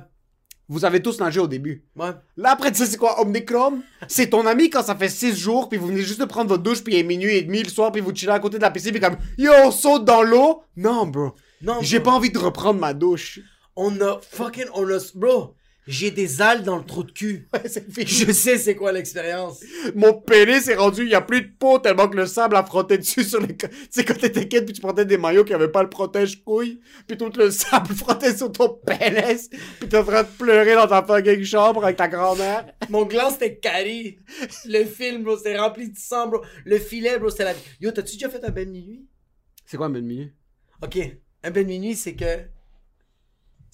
Vous 0.68 0.84
avez 0.84 1.02
tous 1.02 1.18
nagé 1.18 1.40
au 1.40 1.48
début. 1.48 1.84
ouais. 1.96 2.12
Là, 2.36 2.52
après, 2.52 2.70
tu 2.72 2.78
sais, 2.78 2.86
c'est 2.86 2.96
quoi, 2.96 3.20
Omnicrom? 3.20 3.82
C'est 4.08 4.30
ton 4.30 4.46
ami 4.46 4.70
quand 4.70 4.82
ça 4.82 4.94
fait 4.94 5.08
6 5.08 5.36
jours, 5.36 5.68
puis 5.68 5.78
vous 5.78 5.88
venez 5.88 6.00
juste 6.02 6.20
de 6.20 6.24
prendre 6.24 6.48
votre 6.48 6.62
douche, 6.62 6.82
puis 6.82 6.94
il 6.94 6.98
est 7.00 7.02
minuit 7.02 7.34
et 7.36 7.42
demi 7.42 7.62
le 7.62 7.68
soir, 7.68 7.92
puis 7.92 8.00
vous 8.00 8.14
chillez 8.14 8.30
à 8.32 8.38
côté 8.38 8.56
de 8.56 8.62
la 8.62 8.70
piscine, 8.70 8.92
puis 8.92 9.00
comme, 9.00 9.16
yo, 9.36 9.52
on 9.64 9.70
saute 9.70 10.04
dans 10.04 10.22
l'eau? 10.22 10.62
Non, 10.76 11.06
bro. 11.06 11.34
Non, 11.60 11.78
J'ai 11.82 12.00
pas 12.00 12.12
envie 12.12 12.30
de 12.30 12.38
reprendre 12.38 12.80
ma 12.80 12.94
douche. 12.94 13.40
On 13.76 14.00
a 14.00 14.20
fucking, 14.22 14.66
on 14.74 14.88
a, 14.88 14.98
bro, 15.14 15.54
j'ai 15.86 16.10
des 16.10 16.40
ailes 16.40 16.62
dans 16.62 16.78
le 16.78 16.84
trou 16.84 17.02
de 17.02 17.10
cul. 17.10 17.48
Ouais. 17.52 18.04
Je 18.06 18.32
sais 18.32 18.58
c'est 18.58 18.74
quoi 18.74 18.92
l'expérience. 18.92 19.62
Mon 19.94 20.14
pénis 20.14 20.66
est 20.68 20.74
rendu, 20.74 21.02
il 21.02 21.10
y 21.10 21.14
a 21.14 21.20
plus 21.20 21.42
de 21.42 21.50
peau 21.58 21.78
tellement 21.78 22.08
que 22.08 22.16
le 22.16 22.26
sable 22.26 22.56
a 22.56 22.64
frotté 22.64 22.98
dessus 22.98 23.24
sur 23.24 23.40
les. 23.40 23.56
Tu 23.56 23.68
sais, 23.90 24.04
quand 24.04 24.18
t'étais 24.18 24.48
kid, 24.48 24.64
puis 24.64 24.74
tu 24.74 24.80
portais 24.80 25.04
des 25.04 25.18
maillots 25.18 25.44
qui 25.44 25.52
avaient 25.52 25.68
pas 25.70 25.82
le 25.82 25.90
protège-couille, 25.90 26.80
puis 27.06 27.16
tout 27.16 27.30
le 27.36 27.50
sable 27.52 27.94
frottait 27.94 28.36
sur 28.36 28.50
ton 28.50 28.80
pénis, 28.86 29.48
puis 29.78 29.88
t'es 29.88 29.96
en 29.96 30.04
train 30.04 30.22
de 30.22 30.28
pleurer 30.38 30.74
dans 30.74 30.86
ta 30.86 31.02
fucking 31.02 31.44
chambre 31.44 31.84
avec 31.84 31.96
ta 31.96 32.08
grand-mère. 32.08 32.66
Mon 32.88 33.04
gland 33.04 33.30
c'était 33.30 33.56
carré. 33.56 34.18
Le 34.66 34.84
film, 34.84 35.22
bro, 35.24 35.36
c'était 35.36 35.58
rempli 35.58 35.90
de 35.90 35.98
sang, 35.98 36.28
bro. 36.28 36.42
Le 36.64 36.78
filet, 36.78 37.18
bro, 37.18 37.30
c'était 37.30 37.44
la. 37.44 37.54
Yo, 37.80 37.90
t'as-tu 37.90 38.14
déjà 38.14 38.28
fait 38.28 38.44
un 38.44 38.50
bain 38.50 38.64
de 38.64 38.70
minuit? 38.70 39.06
C'est 39.66 39.76
quoi, 39.76 39.88
Menu? 39.88 40.34
Ok, 40.82 40.98
un 41.42 41.50
bain 41.50 41.62
de 41.62 41.68
minuit, 41.68 41.94
c'est 41.94 42.14
que. 42.14 42.40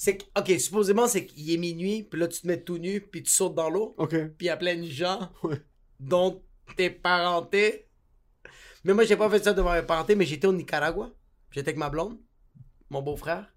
C'est 0.00 0.16
que. 0.16 0.24
Ok, 0.38 0.60
supposément, 0.60 1.08
c'est 1.08 1.26
qu'il 1.26 1.50
est 1.50 1.56
minuit, 1.56 2.04
puis 2.04 2.20
là, 2.20 2.28
tu 2.28 2.40
te 2.40 2.46
mets 2.46 2.62
tout 2.62 2.78
nu, 2.78 3.00
puis 3.00 3.24
tu 3.24 3.30
sautes 3.32 3.56
dans 3.56 3.68
l'eau, 3.68 3.96
Ok. 3.98 4.10
puis 4.10 4.34
il 4.40 4.46
y 4.46 4.48
a 4.50 4.56
plein 4.56 4.76
de 4.76 4.84
gens 4.86 5.30
Ouais. 5.42 5.60
dont 5.98 6.40
t'es 6.76 6.88
parenté. 6.88 7.88
Mais 8.84 8.94
moi, 8.94 9.02
j'ai 9.04 9.16
pas 9.16 9.28
fait 9.28 9.42
ça 9.42 9.52
devant 9.52 9.72
mes 9.74 9.82
parentés, 9.82 10.14
mais 10.14 10.24
j'étais 10.24 10.46
au 10.46 10.52
Nicaragua. 10.52 11.12
J'étais 11.50 11.70
avec 11.70 11.78
ma 11.78 11.90
blonde, 11.90 12.16
mon 12.90 13.02
beau-frère, 13.02 13.52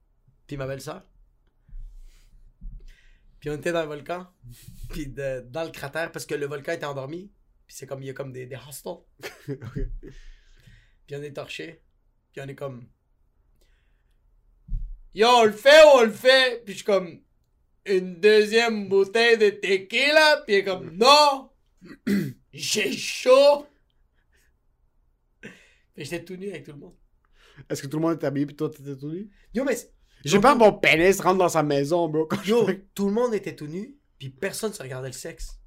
puis 0.48 0.58
ma 0.58 0.66
belle-sœur. 0.66 1.04
Puis 3.40 3.50
on 3.50 3.54
était 3.54 3.72
dans 3.72 3.82
le 3.84 3.88
volcan, 3.88 4.28
puis 4.90 5.08
de- 5.08 5.42
dans 5.50 5.64
le 5.64 5.70
cratère, 5.72 6.12
parce 6.12 6.26
que 6.26 6.34
le 6.36 6.48
volcan 6.48 6.72
était 6.74 6.86
endormi. 6.86 7.32
Puis 7.68 7.76
c'est 7.78 7.86
comme, 7.86 8.02
il 8.02 8.08
y 8.08 8.10
a 8.10 8.14
comme 8.14 8.32
des, 8.34 8.48
des 8.48 8.56
hostels. 8.68 9.04
Ok. 9.50 9.80
Puis 11.08 11.16
on 11.16 11.22
est 11.22 11.34
torché. 11.34 11.84
Puis 12.32 12.42
on 12.42 12.48
est 12.48 12.56
comme. 12.56 12.88
Yo, 15.14 15.28
on 15.28 15.46
le 15.46 15.52
fait 15.52 15.84
ou 15.86 15.98
on 16.00 16.04
le 16.04 16.12
fait? 16.12 16.64
Puis 16.64 16.74
je 16.74 16.78
suis 16.80 16.86
comme. 16.86 17.20
Une 17.86 18.20
deuxième 18.20 18.88
bouteille 18.90 19.38
de 19.38 19.50
tequila? 19.50 20.44
Puis 20.46 20.56
il 20.56 20.60
est 20.60 20.64
comme. 20.64 20.92
Non! 20.96 21.50
J'ai 22.54 22.92
chaud! 22.92 23.66
Puis 25.42 26.06
j'étais 26.06 26.24
tout 26.24 26.36
nu 26.36 26.50
avec 26.50 26.64
tout 26.66 26.72
le 26.72 26.78
monde. 26.78 26.96
Est-ce 27.70 27.82
que 27.82 27.88
tout 27.88 27.98
le 27.98 28.02
monde 28.04 28.16
était 28.16 28.28
habillé, 28.28 28.46
puis 28.46 28.56
toi, 28.56 28.70
t'étais 28.70 28.96
tout 28.96 29.10
nu? 29.12 29.30
Yo, 29.54 29.64
mais. 29.64 29.78
J'ai 30.24 30.40
peur 30.40 30.54
que 30.54 30.60
mon 30.60 30.74
pénis 30.74 31.20
rentre 31.20 31.40
dans 31.40 31.50
sa 31.50 31.64
maison, 31.64 32.08
bro. 32.08 32.26
Quand 32.28 32.42
je 32.44 32.50
Yo, 32.52 32.66
fais- 32.66 32.86
tout 32.94 33.08
le 33.08 33.14
monde 33.14 33.34
était 33.34 33.56
tout 33.56 33.66
nu. 33.68 33.96
Puis 34.20 34.30
personne 34.30 34.72
se 34.72 34.82
regardait 34.84 35.08
le 35.10 35.14
sexe. 35.14 35.60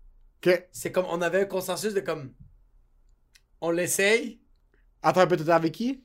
Ok. 0.45 0.69
C'est 0.73 0.93
comme. 0.93 1.07
On 1.09 1.21
avait 1.21 1.41
un 1.43 1.45
consensus 1.47 1.93
de 1.93 2.01
comme. 2.01 2.33
On 3.61 3.71
l'essaye. 3.71 4.41
Attends 5.03 5.21
un 5.23 5.27
peu, 5.27 5.37
t'étais 5.37 5.51
avec 5.51 5.73
qui? 5.73 6.05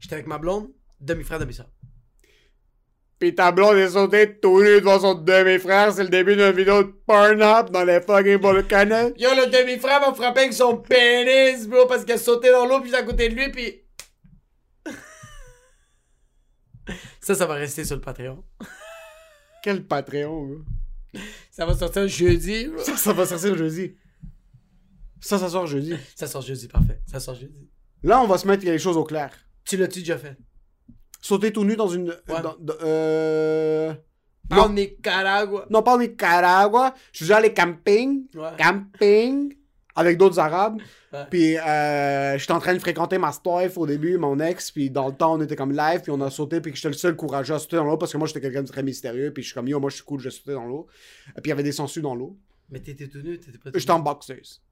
J'étais 0.00 0.14
avec 0.14 0.26
ma 0.26 0.38
blonde, 0.38 0.72
demi-frère, 1.00 1.38
demi-sœur. 1.38 1.68
Pis 3.22 3.36
ta 3.36 3.52
blonde 3.52 3.76
est 3.76 3.90
sautée 3.90 4.40
tout 4.40 4.60
nu 4.60 4.80
devant 4.80 4.98
son 4.98 5.14
demi-frère, 5.14 5.92
c'est 5.92 6.02
le 6.02 6.08
début 6.08 6.34
d'une 6.34 6.50
vidéo 6.50 6.82
de 6.82 6.88
Pornhub 7.06 7.70
dans 7.70 7.84
les 7.84 8.00
fucking 8.00 8.40
volcans. 8.40 9.12
Yo, 9.16 9.30
le 9.30 9.48
demi-frère 9.48 10.00
m'a 10.00 10.12
frappé 10.12 10.40
avec 10.40 10.52
son 10.52 10.78
pénis, 10.78 11.68
bro, 11.68 11.86
parce 11.86 12.04
qu'il 12.04 12.14
a 12.14 12.18
sauté 12.18 12.50
dans 12.50 12.66
l'eau, 12.66 12.80
puis 12.80 12.90
j'étais 12.90 13.00
à 13.00 13.04
côté 13.04 13.28
de 13.28 13.36
lui, 13.36 13.48
puis... 13.52 13.80
ça, 17.20 17.36
ça 17.36 17.46
va 17.46 17.54
rester 17.54 17.84
sur 17.84 17.94
le 17.94 18.02
Patreon. 18.02 18.42
Quel 19.62 19.86
Patreon, 19.86 20.44
bro? 20.44 20.58
Ça 21.52 21.64
va 21.64 21.76
sortir 21.76 22.08
jeudi, 22.08 22.66
bro. 22.66 22.82
Ça, 22.82 22.96
ça 22.96 23.12
va 23.12 23.24
sortir 23.24 23.56
jeudi. 23.56 23.96
Ça, 25.20 25.38
ça 25.38 25.48
sort 25.48 25.68
jeudi. 25.68 25.94
Ça 26.16 26.26
sort 26.26 26.42
jeudi, 26.42 26.66
parfait. 26.66 27.00
Ça 27.06 27.20
sort 27.20 27.36
jeudi. 27.36 27.70
Là, 28.02 28.20
on 28.20 28.26
va 28.26 28.36
se 28.36 28.48
mettre 28.48 28.64
les 28.64 28.80
choses 28.80 28.96
au 28.96 29.04
clair. 29.04 29.30
Tu 29.64 29.76
l'as-tu 29.76 30.00
déjà 30.00 30.18
fait? 30.18 30.36
Sauter 31.22 31.52
tout 31.52 31.64
nu 31.64 31.76
dans 31.76 31.88
une. 31.88 32.08
Ouais. 32.28 32.42
dans- 32.42 32.56
dans- 32.60 32.74
euh... 32.82 33.94
En 34.50 34.56
Non. 34.56 34.68
Nicaragua. 34.70 35.64
Non, 35.70 35.82
pas 35.82 35.94
au 35.94 35.98
Nicaragua. 35.98 36.94
Je 37.12 37.18
suis 37.18 37.24
déjà 37.24 37.38
allé 37.38 37.54
camping. 37.54 38.24
Ouais. 38.34 38.50
Camping. 38.58 39.54
Avec 39.94 40.16
d'autres 40.18 40.38
Arabes. 40.38 40.80
Ouais. 41.12 41.20
Puis, 41.30 41.56
euh, 41.58 42.36
j'étais 42.38 42.52
en 42.52 42.58
train 42.58 42.72
de 42.74 42.78
fréquenter 42.78 43.18
ma 43.18 43.30
staff 43.30 43.76
au 43.78 43.86
début, 43.86 44.16
mon 44.18 44.40
ex. 44.40 44.70
Puis, 44.70 44.90
dans 44.90 45.06
le 45.08 45.14
temps, 45.14 45.34
on 45.34 45.40
était 45.42 45.54
comme 45.56 45.72
live. 45.72 46.00
Puis, 46.02 46.10
on 46.10 46.20
a 46.22 46.30
sauté. 46.30 46.60
Puis, 46.60 46.74
j'étais 46.74 46.88
le 46.88 46.94
seul 46.94 47.14
courageux 47.14 47.54
à 47.54 47.58
sauter 47.58 47.76
dans 47.76 47.84
l'eau. 47.84 47.96
Parce 47.98 48.12
que 48.12 48.18
moi, 48.18 48.26
j'étais 48.26 48.40
quelqu'un 48.40 48.62
de 48.62 48.68
très 48.68 48.82
mystérieux. 48.82 49.32
Puis, 49.32 49.42
je 49.42 49.48
suis 49.48 49.54
comme, 49.54 49.68
yo, 49.68 49.78
moi, 49.80 49.90
je 49.90 49.96
suis 49.96 50.04
cool, 50.04 50.18
je 50.20 50.24
vais 50.24 50.30
sauter 50.34 50.54
dans 50.54 50.66
l'eau. 50.66 50.86
Puis, 51.26 51.42
il 51.44 51.48
y 51.48 51.52
avait 51.52 51.62
des 51.62 51.72
sangsues 51.72 52.00
dans 52.02 52.14
l'eau. 52.14 52.36
Mais 52.70 52.80
t'étais 52.80 53.06
tout 53.06 53.20
nu, 53.22 53.38
t'étais 53.38 53.58
pas 53.58 53.70
J'étais 53.74 53.90
en 53.92 54.00
boxeuse. 54.00 54.62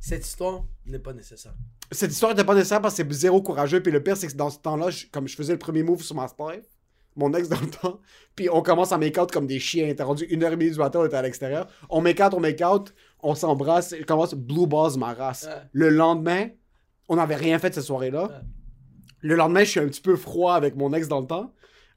Cette 0.00 0.26
histoire 0.26 0.64
n'est 0.86 0.98
pas 0.98 1.12
nécessaire. 1.12 1.54
Cette 1.90 2.10
histoire 2.12 2.32
était 2.32 2.44
pas 2.44 2.54
nécessaire 2.54 2.80
parce 2.80 2.94
que 2.96 3.02
c'est 3.02 3.12
zéro 3.12 3.40
courageux. 3.42 3.82
Puis 3.82 3.92
le 3.92 4.02
pire, 4.02 4.16
c'est 4.16 4.26
que 4.28 4.34
dans 4.34 4.50
ce 4.50 4.58
temps-là, 4.58 4.90
je- 4.90 5.06
comme 5.06 5.28
je 5.28 5.36
faisais 5.36 5.52
le 5.52 5.58
premier 5.58 5.82
move 5.82 6.02
sur 6.02 6.16
ma 6.16 6.26
staff, 6.28 6.60
mon 7.14 7.32
ex 7.34 7.48
dans 7.48 7.60
le 7.60 7.68
temps, 7.82 8.00
puis 8.34 8.48
on 8.50 8.62
commence 8.62 8.90
à 8.92 8.98
make 8.98 9.18
out 9.18 9.30
comme 9.30 9.46
des 9.46 9.60
chiens. 9.60 9.86
Était 9.88 10.02
rendu 10.02 10.24
une 10.24 10.42
heure 10.42 10.52
et 10.52 10.56
demie 10.56 10.70
du 10.70 10.78
matin, 10.78 11.00
on 11.00 11.04
était 11.06 11.16
à 11.16 11.22
l'extérieur. 11.22 11.68
On 11.90 12.00
make 12.00 12.18
out, 12.20 12.32
on 12.34 12.40
make 12.40 12.60
out, 12.62 12.92
on 13.22 13.34
s'embrasse, 13.34 13.94
je 13.98 14.04
commence 14.04 14.34
blue 14.34 14.66
balls 14.66 14.98
ma 14.98 15.12
race. 15.14 15.44
Ouais. 15.44 15.62
Le 15.72 15.88
lendemain, 15.90 16.48
on 17.08 17.16
n'avait 17.16 17.36
rien 17.36 17.58
fait 17.58 17.72
cette 17.74 17.84
soirée-là. 17.84 18.24
Ouais. 18.24 18.34
Le 19.20 19.36
lendemain, 19.36 19.60
je 19.62 19.70
suis 19.70 19.80
un 19.80 19.86
petit 19.86 20.00
peu 20.00 20.16
froid 20.16 20.54
avec 20.54 20.74
mon 20.74 20.92
ex 20.94 21.06
dans 21.06 21.20
le 21.20 21.26
temps. 21.26 21.52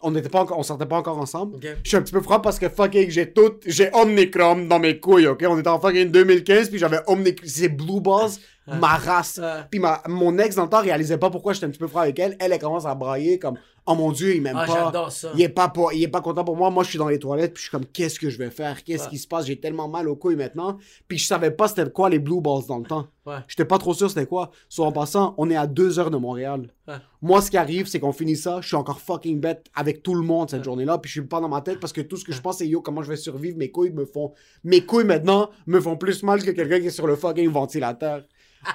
On 0.07 0.11
n'était 0.11 0.29
pas 0.29 0.41
encore, 0.41 0.59
on 0.59 0.63
sortait 0.63 0.85
pas 0.85 0.97
encore 0.97 1.17
ensemble. 1.17 1.57
Je 1.81 1.87
suis 1.87 1.97
un 1.97 2.01
petit 2.03 2.13
peu 2.13 2.21
froid 2.21 2.39
parce 2.39 2.59
que 2.59 2.69
fucking 2.69 3.09
j'ai 3.09 3.31
tout, 3.33 3.53
j'ai 3.65 3.89
Omnicrom 3.91 4.67
dans 4.67 4.77
mes 4.77 4.99
couilles, 4.99 5.25
ok? 5.25 5.43
On 5.49 5.57
était 5.57 5.67
en 5.67 5.79
fucking 5.79 6.11
2015 6.11 6.69
puis 6.69 6.77
j'avais 6.77 6.99
Omnicrom, 7.07 7.49
c'est 7.49 7.69
Blue 7.69 8.01
Balls. 8.01 8.33
Ma 8.67 8.95
race. 8.97 9.39
Puis 9.69 9.79
ma, 9.79 10.01
mon 10.07 10.37
ex 10.37 10.55
dans 10.55 10.63
le 10.63 10.69
temps 10.69 10.81
réalisait 10.81 11.17
pas 11.17 11.29
pourquoi 11.29 11.53
j'étais 11.53 11.65
un 11.65 11.69
petit 11.69 11.79
peu 11.79 11.87
froid 11.87 12.01
avec 12.03 12.17
elle. 12.19 12.35
Elle, 12.39 12.51
elle 12.51 12.59
commence 12.59 12.85
à 12.85 12.95
brailler 12.95 13.37
comme, 13.39 13.57
oh 13.85 13.93
mon 13.95 14.11
dieu, 14.11 14.35
il 14.35 14.41
m'aime 14.41 14.57
Ah, 14.59 14.65
pas. 14.91 15.09
ça. 15.11 15.31
Il 15.35 15.41
est 15.41 15.49
pas, 15.49 15.67
pas- 15.69 15.89
il 15.93 16.01
est 16.03 16.07
pas 16.07 16.21
content 16.21 16.43
pour 16.43 16.55
moi. 16.57 16.69
Moi, 16.71 16.83
je 16.83 16.89
suis 16.89 16.97
dans 16.97 17.07
les 17.09 17.19
toilettes, 17.19 17.53
puis 17.53 17.61
je 17.63 17.69
suis 17.69 17.71
comme, 17.71 17.85
qu'est-ce 17.85 18.19
que 18.19 18.29
je 18.29 18.37
vais 18.37 18.49
faire? 18.49 18.83
Qu'est-ce 18.83 19.03
Ouais. 19.03 19.09
qui 19.11 19.17
se 19.19 19.27
passe? 19.27 19.45
J'ai 19.45 19.59
tellement 19.59 19.87
mal 19.87 20.07
aux 20.09 20.15
couilles 20.15 20.35
maintenant. 20.35 20.77
Puis 21.07 21.17
je 21.19 21.25
savais 21.27 21.51
pas 21.51 21.67
c'était 21.67 21.89
quoi 21.89 22.09
les 22.09 22.19
Blue 22.19 22.41
Balls 22.41 22.63
dans 22.67 22.79
le 22.79 22.85
temps. 22.85 23.07
Ouais. 23.27 23.37
J'étais 23.47 23.65
pas 23.65 23.77
trop 23.79 23.93
sûr 23.95 24.07
c'était 24.09 24.27
quoi. 24.27 24.51
Soit 24.69 24.85
en 24.85 24.91
passant, 24.91 25.33
on 25.39 25.49
est 25.49 25.55
à 25.55 25.65
deux 25.65 25.97
heures 25.99 26.11
de 26.11 26.17
Montréal. 26.17 26.69
Ouais. 26.87 26.95
Moi, 27.23 27.41
ce 27.41 27.49
qui 27.49 27.57
arrive, 27.57 27.87
c'est 27.87 27.99
qu'on 27.99 28.11
finit 28.11 28.35
ça. 28.35 28.59
Je 28.61 28.67
suis 28.67 28.75
encore 28.75 28.99
fucking 28.99 29.39
bête 29.39 29.65
avec 29.73 30.03
tout 30.03 30.13
le 30.13 30.21
monde 30.21 30.49
cette 30.51 30.63
journée-là. 30.63 30.99
Puis 30.99 31.09
je 31.09 31.19
suis 31.21 31.27
pas 31.27 31.39
dans 31.41 31.49
ma 31.49 31.61
tête 31.61 31.79
parce 31.79 31.91
que 31.93 32.01
tout 32.01 32.17
ce 32.17 32.23
que 32.25 32.31
je 32.33 32.41
pense, 32.41 32.59
c'est 32.59 32.67
yo, 32.67 32.81
comment 32.81 33.01
je 33.01 33.09
vais 33.09 33.15
survivre? 33.15 33.57
Mes 33.57 33.71
couilles 33.71 33.91
me 33.91 34.05
font. 34.05 34.33
Mes 34.63 34.81
couilles 34.85 35.05
maintenant 35.05 35.49
me 35.65 35.79
font 35.81 35.97
plus 35.97 36.21
mal 36.21 36.43
que 36.43 36.51
quelqu'un 36.51 36.79
qui 36.79 36.87
est 36.87 36.91
sur 36.91 37.07
le 37.07 37.15
fucking 37.15 37.49
ventilateur. 37.49 38.21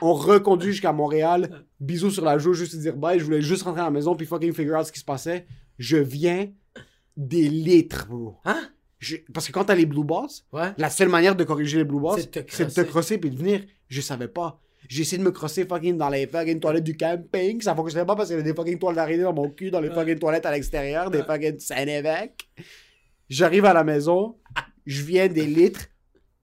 On 0.02 0.14
reconduit 0.14 0.72
jusqu'à 0.72 0.92
Montréal. 0.92 1.64
Bisous 1.80 2.10
sur 2.10 2.24
la 2.24 2.38
joue, 2.38 2.52
juste 2.54 2.76
dire 2.76 2.96
bye. 2.96 3.18
Je 3.18 3.24
voulais 3.24 3.42
juste 3.42 3.62
rentrer 3.62 3.80
à 3.80 3.84
la 3.84 3.90
maison 3.90 4.14
puis 4.16 4.26
fucking 4.26 4.52
figure 4.52 4.78
out 4.78 4.86
ce 4.86 4.92
qui 4.92 5.00
se 5.00 5.04
passait. 5.04 5.46
Je 5.78 5.96
viens 5.96 6.48
des 7.16 7.48
litres, 7.48 8.06
bro. 8.08 8.36
Hein? 8.44 8.60
Je- 8.98 9.16
Parce 9.32 9.46
que 9.46 9.52
quand 9.52 9.64
t'as 9.64 9.74
les 9.74 9.86
blue 9.86 10.04
balls, 10.04 10.28
Ouais? 10.52 10.72
la 10.78 10.90
seule 10.90 11.08
manière 11.08 11.34
de 11.34 11.44
corriger 11.44 11.78
les 11.78 11.84
blue 11.84 12.00
balls, 12.00 12.20
C'est 12.20 12.34
de 12.66 12.70
te 12.72 12.80
crosser. 12.82 13.18
puis 13.18 13.30
de 13.30 13.36
venir. 13.36 13.62
Je 13.88 14.00
savais 14.00 14.28
pas. 14.28 14.60
J'ai 14.88 15.02
essayé 15.02 15.18
de 15.18 15.22
me 15.22 15.30
crosser 15.30 15.64
fucking 15.64 15.96
dans 15.96 16.08
les 16.08 16.26
fucking 16.26 16.58
toilettes 16.60 16.84
du 16.84 16.96
camping. 16.96 17.60
Ça 17.60 17.74
fonctionnait 17.74 18.04
pas 18.06 18.16
parce 18.16 18.28
qu'il 18.28 18.36
y 18.36 18.40
avait 18.40 18.48
des 18.50 18.54
fucking 18.56 18.78
toiles 18.78 18.94
d'araignée 18.96 19.22
dans 19.22 19.32
mon 19.32 19.48
cul, 19.50 19.70
dans 19.70 19.80
les 19.80 19.90
fucking 19.90 20.18
toilettes 20.18 20.46
à 20.46 20.50
l'extérieur, 20.52 21.10
des 21.10 21.22
fucking 21.22 21.58
Saint-Évêque. 21.58 22.48
J'arrive 23.28 23.64
à 23.64 23.72
la 23.72 23.84
maison, 23.84 24.36
je 24.86 25.02
viens 25.02 25.28
des 25.28 25.46
litres. 25.46 25.86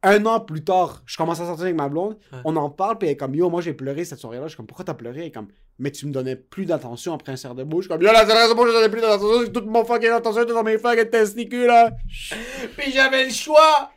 Un 0.04 0.26
an 0.26 0.40
plus 0.40 0.64
tard, 0.64 1.02
je 1.06 1.18
commence 1.18 1.40
à 1.40 1.46
sortir 1.46 1.64
avec 1.64 1.76
ma 1.76 1.90
blonde. 1.90 2.18
Ouais. 2.32 2.40
On 2.46 2.56
en 2.56 2.70
parle, 2.70 2.98
puis 3.00 3.08
elle 3.08 3.14
est 3.14 3.18
comme 3.18 3.34
Yo, 3.34 3.50
moi 3.50 3.62
j'ai 3.62 3.74
pleuré 3.74 4.06
cette 4.06 4.20
soirée-là. 4.20 4.44
Je 4.44 4.50
suis 4.50 4.58
comme 4.58 4.68
Pourquoi 4.68 4.86
t'as 4.86 4.94
pleuré? 4.94 5.22
Elle 5.22 5.28
est 5.28 5.32
comme 5.32 5.48
Mais 5.80 5.92
tu 5.92 6.06
me 6.06 6.12
donnais 6.12 6.36
plus 6.36 6.66
d'attention 6.66 7.14
après 7.14 7.32
un 7.32 7.36
cerf 7.36 7.56
de 7.56 7.64
bouche. 7.64 7.86
Je 7.86 7.90
suis 7.90 7.98
comme 7.98 8.02
Yo, 8.02 8.14
la 8.14 8.26
cerf 8.26 8.50
de 8.50 8.54
bouche, 8.54 8.70
je 8.70 8.74
donnais 8.74 8.90
plus 8.90 9.02
d'attention. 9.02 9.52
Toute 9.52 9.66
mon 9.66 9.84
fucking 9.84 10.10
attention 10.10 10.44
était 10.44 10.54
dans 10.54 10.64
mes 10.64 10.78
fucking 10.78 11.10
testicules, 11.10 11.66
là. 11.66 11.92
Puis 12.78 12.92
j'avais 12.92 13.26
le 13.26 13.32
choix 13.32 13.92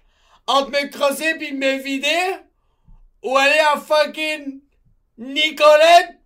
entre 0.47 0.71
me 0.71 0.91
crosser 0.91 1.35
puis 1.39 1.53
me 1.53 1.83
vider 1.83 2.09
ou 3.23 3.37
aller 3.37 3.61
à 3.73 3.79
fucking 3.79 4.61
Nicolette 5.19 6.21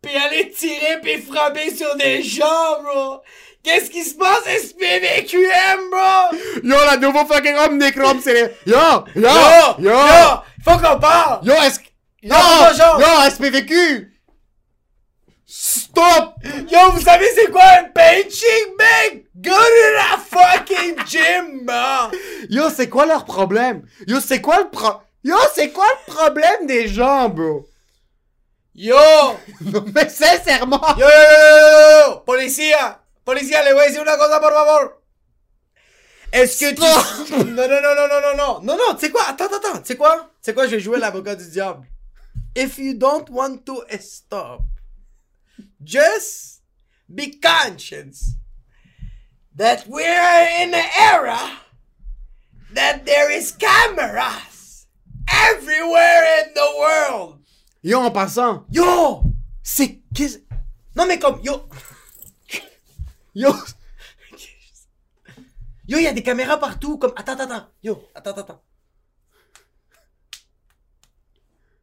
puis 0.00 0.16
aller 0.16 0.50
tirer 0.50 1.00
puis 1.00 1.18
frapper 1.18 1.70
sur 1.70 1.94
des 1.96 2.22
gens, 2.22 2.82
bro. 2.82 3.20
Qu'est-ce 3.62 3.90
qui 3.90 4.02
se 4.02 4.16
passe, 4.16 4.42
SPVQM, 4.44 5.90
bro? 5.90 6.36
Yo, 6.64 6.76
la 6.84 6.96
nouveau 6.96 7.24
fucking 7.26 7.54
Omnicrom, 7.56 8.20
c'est 8.20 8.34
les... 8.34 8.50
Yo! 8.66 9.04
Yo! 9.14 9.22
Yo! 9.22 9.30
Yo! 9.78 9.90
Yo! 9.90 10.40
Faut 10.64 10.78
qu'on 10.78 10.98
parle! 10.98 11.40
Yo, 11.44 11.54
est-ce. 11.54 11.78
Yo! 12.22 12.34
Yo, 12.34 13.30
SPVQ! 13.30 14.12
Stop! 15.46 16.34
Yo, 16.68 16.90
vous 16.92 17.00
savez 17.02 17.28
c'est 17.36 17.52
quoi 17.52 17.62
un 17.78 17.84
painting, 17.84 18.74
mec? 18.78 19.26
Go 19.36 19.50
to 19.50 19.92
la 19.96 20.18
fucking 20.18 20.96
gym, 21.06 21.64
bro! 21.64 22.10
Yo, 22.50 22.68
c'est 22.74 22.88
quoi 22.88 23.06
leur 23.06 23.24
problème? 23.24 23.82
Yo, 24.08 24.18
c'est 24.18 24.40
quoi 24.40 24.58
le 24.58 24.70
pro... 24.70 25.02
Yo, 25.22 25.36
c'est 25.54 25.70
quoi 25.70 25.86
le 25.86 26.12
problème 26.12 26.66
des 26.66 26.88
gens, 26.88 27.28
bro? 27.28 27.64
Yo! 28.74 28.96
Non, 29.60 29.84
mais 29.94 30.08
sincèrement! 30.08 30.80
Yo, 30.98 31.06
yo, 31.06 31.06
yo, 31.06 32.08
yo, 32.08 32.08
yo, 32.08 32.20
Policía! 32.26 33.01
Policía, 33.24 33.62
le 33.62 33.72
voy 33.72 33.84
a 33.84 33.86
decir 33.86 34.00
una 34.00 34.16
cosa, 34.16 34.40
por 34.40 34.52
favor! 34.52 35.02
Est-ce 36.32 36.58
que 36.58 36.74
tu... 36.74 36.82
Non, 37.44 37.68
non, 37.68 37.82
non, 37.82 37.94
non, 37.94 38.08
non, 38.08 38.20
non, 38.20 38.36
non! 38.36 38.62
Non, 38.62 38.76
non, 38.76 38.94
tu 38.94 39.06
sais 39.06 39.10
quoi? 39.12 39.28
Attends, 39.28 39.46
attends, 39.46 39.56
attends! 39.56 39.80
Tu 39.80 39.88
sais 39.88 39.96
quoi? 39.96 40.16
Tu 40.16 40.46
sais 40.46 40.54
quoi? 40.54 40.66
Je 40.66 40.76
vais 40.76 40.80
jouer 40.80 40.98
l'avocat 40.98 41.36
du 41.36 41.48
diable. 41.50 41.86
If 42.54 42.78
you 42.78 42.94
don't 42.94 43.28
want 43.30 43.64
to 43.66 43.84
stop, 44.00 44.62
just 45.82 46.62
be 47.08 47.38
conscious 47.40 48.34
that 49.56 49.86
we're 49.86 50.48
in 50.60 50.74
an 50.74 50.84
era 50.98 51.38
that 52.74 53.04
there 53.04 53.30
is 53.30 53.52
cameras 53.52 54.86
everywhere 55.28 56.42
in 56.42 56.54
the 56.54 56.68
world. 56.78 57.38
Yo, 57.82 58.00
en 58.00 58.10
passant, 58.10 58.64
Yo! 58.70 59.22
c'est... 59.62 60.00
Non 60.94 61.06
mais 61.06 61.18
comme, 61.18 61.40
yo, 61.42 61.68
Yo! 63.34 63.52
Yo, 65.88 65.98
il 65.98 66.04
y 66.04 66.06
a 66.06 66.12
des 66.12 66.22
caméras 66.22 66.58
partout, 66.58 66.98
comme... 66.98 67.12
Attends, 67.16 67.32
attends, 67.32 67.50
attends. 67.50 67.68
Yo, 67.82 68.08
attends, 68.14 68.32
attends. 68.32 68.64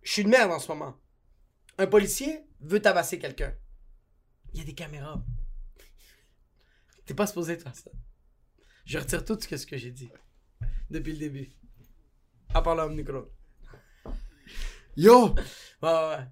Je 0.01 0.11
suis 0.11 0.23
de 0.23 0.29
merde 0.29 0.51
en 0.51 0.59
ce 0.59 0.67
moment. 0.67 0.97
Un 1.77 1.87
policier 1.87 2.43
veut 2.61 2.81
tabasser 2.81 3.19
quelqu'un. 3.19 3.53
Il 4.53 4.59
y 4.59 4.61
a 4.61 4.65
des 4.65 4.73
caméras. 4.73 5.23
T'es 7.05 7.13
pas 7.13 7.27
supposé 7.27 7.57
faire 7.57 7.75
ça. 7.75 7.91
Je 8.85 8.97
retire 8.97 9.23
tout 9.23 9.37
ce 9.39 9.47
que, 9.47 9.77
j'ai 9.77 9.91
dit. 9.91 10.09
Depuis 10.89 11.13
le 11.13 11.19
début. 11.19 11.49
À 12.53 12.61
part 12.61 12.75
l'homme 12.75 12.95
micro. 12.95 13.31
Yo! 14.95 15.35
Ouais, 15.35 15.43
ouais, 15.83 16.07
ouais. 16.09 16.27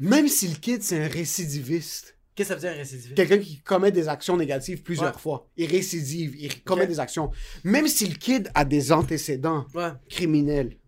Même 0.00 0.28
si 0.28 0.48
le 0.48 0.56
kid, 0.56 0.82
c'est 0.82 1.04
un 1.04 1.08
récidiviste, 1.08 2.17
Qu'est-ce 2.38 2.50
que 2.50 2.54
ça 2.54 2.54
veut 2.54 2.60
dire 2.60 2.70
un 2.70 2.80
récidiviste? 2.82 3.14
quelqu'un 3.16 3.38
qui 3.38 3.60
commet 3.62 3.90
des 3.90 4.06
actions 4.08 4.36
négatives 4.36 4.82
plusieurs 4.84 5.12
Ouais. 5.14 5.20
fois, 5.20 5.48
il 5.56 5.66
récidive, 5.68 6.36
il 6.38 6.62
commet 6.62 6.86
des 6.86 7.00
actions, 7.00 7.32
même 7.64 7.88
si 7.88 8.06
le 8.06 8.14
kid 8.14 8.48
a 8.54 8.64
des 8.64 8.92
antécédents 8.92 9.66
Ouais. 9.74 9.90
criminels, 10.08 10.78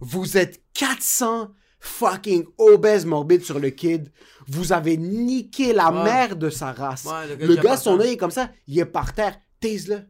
vous 0.00 0.36
êtes 0.36 0.62
400 0.74 1.50
fucking 1.80 2.44
obèses 2.58 3.06
morbides 3.06 3.42
sur 3.42 3.58
le 3.58 3.70
kid, 3.70 4.12
vous 4.46 4.72
avez 4.72 4.96
niqué 4.96 5.72
la 5.72 5.90
Ouais. 5.90 6.04
mère 6.04 6.36
de 6.36 6.48
sa 6.48 6.72
race. 6.72 7.06
Le 7.06 7.34
gars 7.36 7.46
le 7.46 7.56
gars, 7.56 7.76
son 7.76 7.98
œil 7.98 8.12
est 8.12 8.16
comme 8.16 8.30
ça, 8.30 8.50
il 8.68 8.78
est 8.78 8.84
par 8.84 9.12
terre, 9.14 9.36
taise-le. 9.58 10.02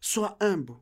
Sois 0.00 0.36
humble. 0.40 0.74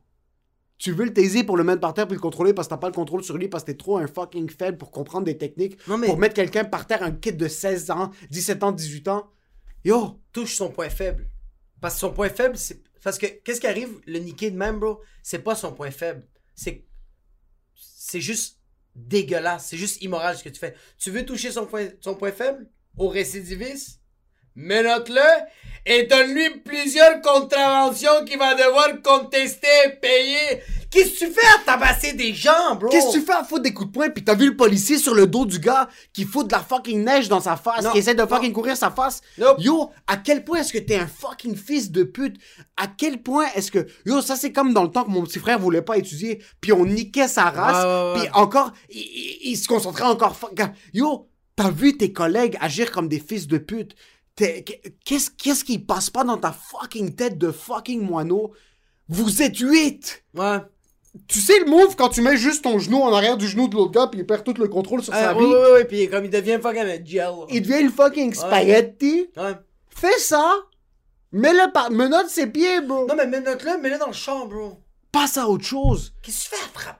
Tu 0.77 0.91
veux 0.91 1.05
le 1.05 1.13
taiser 1.13 1.43
pour 1.43 1.55
le 1.57 1.63
mettre 1.63 1.79
par 1.79 1.93
terre 1.93 2.05
puis 2.07 2.15
le 2.15 2.21
contrôler 2.21 2.53
parce 2.53 2.67
que 2.67 2.71
t'as 2.73 2.77
pas 2.77 2.87
le 2.89 2.93
contrôle 2.93 3.23
sur 3.23 3.37
lui 3.37 3.47
parce 3.47 3.63
que 3.63 3.71
t'es 3.71 3.77
trop 3.77 3.97
un 3.97 4.07
fucking 4.07 4.49
faible 4.49 4.77
pour 4.77 4.91
comprendre 4.91 5.25
des 5.25 5.37
techniques. 5.37 5.77
Non, 5.87 5.97
mais- 5.97 6.07
Pour 6.07 6.17
mettre 6.17 6.33
quelqu'un 6.35 6.65
par 6.65 6.85
terre, 6.85 7.01
un 7.03 7.11
kid 7.11 7.37
de 7.37 7.47
16 7.47 7.91
ans, 7.91 8.11
17 8.29 8.61
ans, 8.63 8.71
18 8.73 9.07
ans. 9.07 9.31
Yo, 9.85 10.19
touche 10.33 10.55
son 10.55 10.69
point 10.69 10.89
faible. 10.89 11.29
Parce 11.79 11.93
que 11.95 11.99
son 12.01 12.11
point 12.11 12.29
faible, 12.29 12.57
c'est. 12.57 12.81
Parce 13.03 13.17
que 13.17 13.27
qu'est-ce 13.27 13.61
qui 13.61 13.67
arrive, 13.67 13.99
le 14.07 14.19
niquer 14.19 14.49
de 14.51 14.57
même, 14.57 14.79
bro, 14.79 14.99
c'est 15.21 15.39
pas 15.39 15.55
son 15.55 15.71
point 15.73 15.91
faible. 15.91 16.27
C'est. 16.55 16.85
C'est 17.75 18.21
juste 18.21 18.59
dégueulasse. 18.95 19.67
C'est 19.67 19.77
juste 19.77 20.01
immoral 20.01 20.37
ce 20.37 20.43
que 20.43 20.49
tu 20.49 20.59
fais. 20.59 20.75
Tu 20.97 21.11
veux 21.11 21.25
toucher 21.25 21.51
son 21.51 21.65
point, 21.67 21.87
son 22.01 22.15
point 22.15 22.31
faible? 22.31 22.69
Au 22.97 23.07
récidiviste? 23.09 24.01
Menote-le 24.55 25.21
et 25.87 26.03
donne-lui 26.03 26.61
plusieurs 26.63 27.21
contraventions 27.21 28.25
qu'il 28.25 28.39
va 28.39 28.55
devoir 28.55 28.89
contester, 29.03 29.67
payer. 30.01 30.61
Qu'est-ce 30.89 31.19
que 31.19 31.25
tu 31.25 31.31
fais 31.31 31.45
à 31.59 31.63
tabasser 31.65 32.13
des 32.13 32.33
gens, 32.33 32.75
bro? 32.79 32.87
qu'est-ce 32.89 33.07
que 33.07 33.19
tu 33.19 33.21
fais 33.25 33.33
à 33.33 33.43
foutre 33.43 33.63
des 33.63 33.73
coups 33.73 33.87
de 33.89 33.91
poing 33.93 34.09
puis 34.09 34.23
t'as 34.23 34.33
vu 34.33 34.47
le 34.47 34.55
policier 34.55 34.97
sur 34.97 35.13
le 35.13 35.27
dos 35.27 35.45
du 35.45 35.59
gars 35.59 35.89
qui 36.13 36.23
fout 36.23 36.47
de 36.47 36.53
la 36.53 36.59
fucking 36.61 37.03
neige 37.03 37.27
dans 37.27 37.41
sa 37.41 37.57
face, 37.57 37.83
Non, 37.83 37.91
qui 37.91 37.97
essaie 37.97 38.15
de 38.15 38.21
non. 38.21 38.27
fucking 38.29 38.53
courir 38.53 38.77
sa 38.77 38.89
face? 38.91 39.19
Nope. 39.37 39.57
Yo, 39.59 39.91
à 40.07 40.15
quel 40.17 40.45
point 40.45 40.59
est-ce 40.59 40.71
que 40.71 40.77
t'es 40.77 40.95
un 40.95 41.07
fucking 41.07 41.55
fils 41.57 41.91
de 41.91 42.03
pute? 42.03 42.37
À 42.77 42.87
quel 42.87 43.21
point 43.21 43.45
est-ce 43.55 43.71
que... 43.71 43.85
Yo, 44.05 44.21
ça 44.21 44.37
c'est 44.37 44.53
comme 44.53 44.73
dans 44.73 44.83
le 44.83 44.89
temps 44.89 45.03
que 45.03 45.09
mon 45.11 45.23
petit 45.23 45.39
frère 45.39 45.59
voulait 45.59 45.81
pas 45.81 45.97
étudier 45.97 46.41
puis 46.61 46.71
on 46.71 46.85
niquait 46.85 47.27
sa 47.27 47.49
race 47.49 48.15
ouais. 48.15 48.21
puis 48.21 48.29
encore, 48.33 48.71
il, 48.89 49.01
il- 49.01 49.37
il 49.51 49.57
se 49.57 49.67
concentrait 49.67 50.03
encore... 50.05 50.37
Yo, 50.93 51.27
t'as 51.57 51.71
vu 51.71 51.97
tes 51.97 52.13
collègues 52.13 52.57
agir 52.61 52.91
comme 52.91 53.09
des 53.09 53.19
fils 53.19 53.47
de 53.47 53.57
pute? 53.57 53.95
Qu'est-ce 54.35 55.29
qu'est-ce 55.31 55.63
qui 55.63 55.79
passe 55.79 56.09
pas 56.09 56.23
dans 56.23 56.37
ta 56.37 56.51
fucking 56.51 57.15
tête 57.15 57.37
de 57.37 57.51
fucking 57.51 58.01
moineau? 58.01 58.53
Vous 59.07 59.41
êtes 59.41 59.57
huit! 59.59 60.23
Ouais. 60.33 60.57
Tu 61.27 61.39
sais 61.39 61.57
le 61.59 61.65
move 61.65 61.95
quand 61.95 62.09
tu 62.09 62.21
mets 62.21 62.35
juste 62.35 62.63
ton 62.65 62.77
genou 62.77 62.97
en 63.01 63.13
arrière 63.13 63.37
du 63.37 63.47
genou 63.47 63.69
de 63.69 63.75
l'autre 63.75 63.91
gars 63.91 64.07
puis 64.07 64.19
il 64.19 64.25
perd 64.25 64.43
tout 64.43 64.53
le 64.57 64.67
contrôle 64.67 65.01
sur 65.01 65.13
sa 65.13 65.31
Euh, 65.31 65.33
vie? 65.39 65.45
ouais, 65.45 65.53
ouais, 65.55 65.71
ouais, 65.71 65.85
puis 65.85 66.09
comme 66.09 66.25
il 66.25 66.29
devient 66.31 66.59
fucking 66.61 67.05
gel. 67.05 67.31
Il 67.49 67.61
devient 67.61 67.79
une 67.81 67.91
fucking 67.91 68.33
spaghetti. 68.33 69.29
Ouais. 69.37 69.53
Fais 69.89 70.19
ça. 70.19 70.53
Mets-le 71.31 71.71
par... 71.71 71.89
Menotte 71.91 72.27
ses 72.29 72.47
pieds, 72.47 72.81
bro. 72.81 73.05
Non, 73.07 73.15
mais 73.15 73.27
mets-le, 73.27 73.81
mets-le 73.81 73.97
dans 73.97 74.07
le 74.07 74.13
champ, 74.13 74.45
bro. 74.47 74.81
Passe 75.13 75.37
à 75.37 75.47
autre 75.47 75.63
chose. 75.65 76.13
Qu'est-ce 76.21 76.49
que 76.49 76.55
tu 76.55 76.61
fais 76.61 76.65
à 76.65 76.69
frapper? 76.79 76.99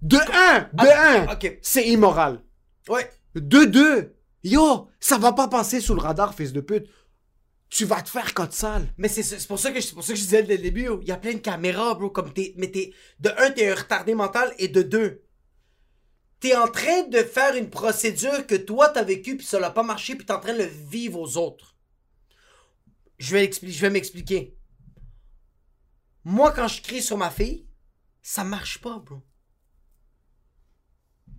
De 0.00 0.16
un, 0.16 0.60
de 0.72 0.88
Ah, 0.88 1.20
un, 1.30 1.32
Ok. 1.34 1.58
c'est 1.60 1.86
immoral. 1.88 2.42
Ouais. 2.88 3.10
De 3.34 3.64
deux, 3.64 4.14
yo, 4.42 4.88
ça 5.00 5.18
va 5.18 5.32
pas 5.32 5.48
passer 5.48 5.80
sous 5.80 5.94
le 5.94 6.00
radar, 6.00 6.34
fils 6.34 6.52
de 6.52 6.60
pute. 6.60 6.88
Tu 7.68 7.84
vas 7.86 8.02
te 8.02 8.10
faire 8.10 8.34
code 8.34 8.52
sale. 8.52 8.92
Mais 8.98 9.08
c'est 9.08 9.46
pour 9.48 9.58
ça 9.58 9.72
que 9.72 9.92
pour 9.94 10.02
je 10.02 10.12
disais 10.12 10.42
dès 10.42 10.56
le 10.56 10.62
début, 10.62 10.88
il 11.00 11.08
y 11.08 11.12
a 11.12 11.16
plein 11.16 11.32
de 11.32 11.38
caméras, 11.38 11.94
bro. 11.94 12.10
Comme 12.10 12.32
t'es, 12.32 12.54
mais 12.58 12.70
t'es 12.70 12.92
de 13.20 13.30
un, 13.38 13.50
t'es 13.50 13.70
un 13.70 13.74
retardé 13.74 14.14
mental 14.14 14.52
et 14.58 14.68
de 14.68 14.82
deux, 14.82 15.24
t'es 16.40 16.54
en 16.54 16.68
train 16.68 17.04
de 17.08 17.18
faire 17.18 17.56
une 17.56 17.70
procédure 17.70 18.46
que 18.46 18.56
toi 18.56 18.88
t'as 18.90 19.04
vécu 19.04 19.36
puis 19.36 19.46
ça 19.46 19.58
n'a 19.58 19.70
pas 19.70 19.84
marché 19.84 20.16
puis 20.16 20.26
t'es 20.26 20.32
en 20.32 20.40
train 20.40 20.52
de 20.52 20.58
le 20.58 20.64
vivre 20.64 21.18
aux 21.18 21.36
autres. 21.38 21.76
Je 23.18 23.32
vais 23.32 23.46
expli- 23.46 23.70
je 23.70 23.80
vais 23.80 23.90
m'expliquer. 23.90 24.58
Moi, 26.24 26.52
quand 26.52 26.68
je 26.68 26.82
crie 26.82 27.02
sur 27.02 27.16
ma 27.16 27.30
fille, 27.30 27.66
ça 28.22 28.44
marche 28.44 28.80
pas, 28.80 28.98
bro. 28.98 29.22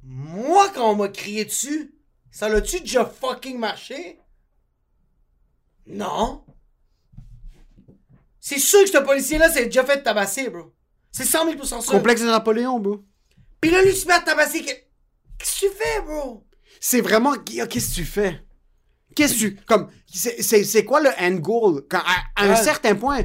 Moi, 0.02 0.70
quand 0.74 0.92
on 0.92 0.96
m'a 0.96 1.10
crié 1.10 1.46
dessus, 1.46 1.93
ça 2.34 2.50
l'a-tu 2.50 2.80
déjà 2.82 3.06
fucking 3.06 3.58
marché? 3.60 4.20
Non. 5.88 6.44
C'est 8.40 8.60
sûr 8.60 8.84
que 8.84 8.90
ce 8.90 8.98
policier-là 8.98 9.50
s'est 9.50 9.66
déjà 9.66 9.86
fait 9.86 10.02
tabasser, 10.04 10.50
bro. 10.50 10.74
C'est 11.12 11.26
100 11.26 11.52
000% 11.54 11.82
sûr. 11.82 11.92
Complexe 11.92 12.22
de 12.22 12.26
Napoléon, 12.28 12.80
bro. 12.80 13.04
Puis 13.62 13.72
là, 13.72 13.82
lui, 13.82 13.92
il 13.92 13.96
se 13.96 14.08
met 14.08 14.14
à 14.16 14.20
tabasser. 14.20 14.62
que- 14.62 14.72
Qu'est-ce 15.38 15.62
que 15.62 15.68
tu 15.68 15.72
fais, 15.78 16.02
bro? 16.02 16.46
C'est 16.80 17.02
vraiment. 17.02 17.34
Yo, 17.52 17.68
Qu'est-ce 17.68 17.90
que 17.92 17.96
tu 17.96 18.06
fais? 18.06 18.42
Qu'est-ce 19.16 19.34
que 19.36 19.40
tu. 19.40 19.56
Comme. 19.68 19.90
C'est 20.12 20.84
quoi 20.86 21.02
le 21.02 21.10
end 21.20 21.36
goal? 21.36 21.84
Quand, 21.90 22.00
à, 22.00 22.44
à 22.44 22.52
un 22.52 22.56
certain 22.56 22.96
point. 22.96 23.24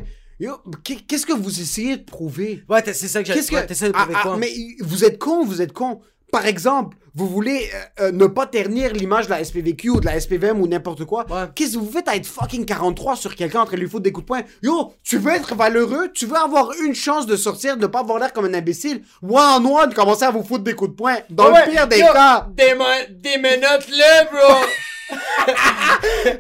Qu'est-ce 0.85 1.27
que 1.27 1.33
vous 1.33 1.61
essayez 1.61 1.97
de 1.97 2.05
prouver? 2.05 2.63
Ouais, 2.69 2.83
c'est 2.85 3.09
ça 3.09 3.21
que 3.23 3.27
j'ai 3.27 3.35
Qu'est-ce 3.35 3.51
que. 3.51 3.87
De 3.87 3.93
Ah, 3.95 4.03
prouver 4.03 4.15
ah, 4.19 4.23
quoi? 4.23 4.37
mais 4.37 4.53
vous 4.81 5.05
êtes 5.05 5.19
con, 5.19 5.45
vous 5.45 5.61
êtes 5.63 5.73
con. 5.73 6.01
Par 6.31 6.45
exemple, 6.47 6.97
vous 7.15 7.27
voulez 7.27 7.69
euh, 8.01 8.05
euh, 8.09 8.13
ne 8.13 8.27
pas 8.27 8.47
ternir 8.47 8.93
l'image 8.93 9.27
de 9.27 9.31
la 9.31 9.43
SPVQ 9.43 9.91
ou 9.91 10.01
de 10.01 10.07
la 10.07 10.21
SPVM 10.21 10.61
ou 10.61 10.69
n'importe 10.69 11.05
quoi. 11.05 11.25
Ouais. 11.31 11.47
Qu'est-ce 11.55 11.73
que 11.75 11.79
vous 11.79 11.91
faites 11.91 12.07
à 12.07 12.15
être 12.17 12.27
fucking 12.27 12.65
43 12.67 13.17
sur 13.17 13.35
quelqu'un 13.35 13.63
en 13.63 13.65
train 13.65 13.77
de 13.77 13.81
lui 13.81 13.89
foutre 13.89 14.03
des 14.05 14.13
coups 14.13 14.25
de 14.25 14.29
poing? 14.29 14.43
Yo, 14.63 14.93
tu 15.03 15.17
veux 15.19 15.33
être 15.33 15.55
valeureux? 15.55 16.11
Tu 16.13 16.27
veux 16.27 16.37
avoir 16.37 16.71
une 16.85 16.95
chance 16.95 17.27
de 17.27 17.35
sortir, 17.35 17.77
de 17.77 17.87
pas 17.87 18.01
avoir 18.01 18.19
l'air 18.19 18.33
comme 18.33 18.45
un 18.45 18.55
imbécile? 18.55 19.03
One 19.23 19.67
on 19.67 19.79
one, 19.79 19.95
commencez 19.95 20.25
à 20.25 20.31
vous 20.31 20.45
foutre 20.45 20.65
des 20.65 20.75
coups 20.75 20.91
de 20.91 20.97
poing. 20.97 21.17
Dans 21.31 21.51
Ouais, 21.51 21.65
le 21.67 21.73
pire 21.73 21.89
des 21.89 21.99
yo, 21.99 22.07
cas. 22.13 22.47
Là, 22.59 24.25
bro! 24.31 24.55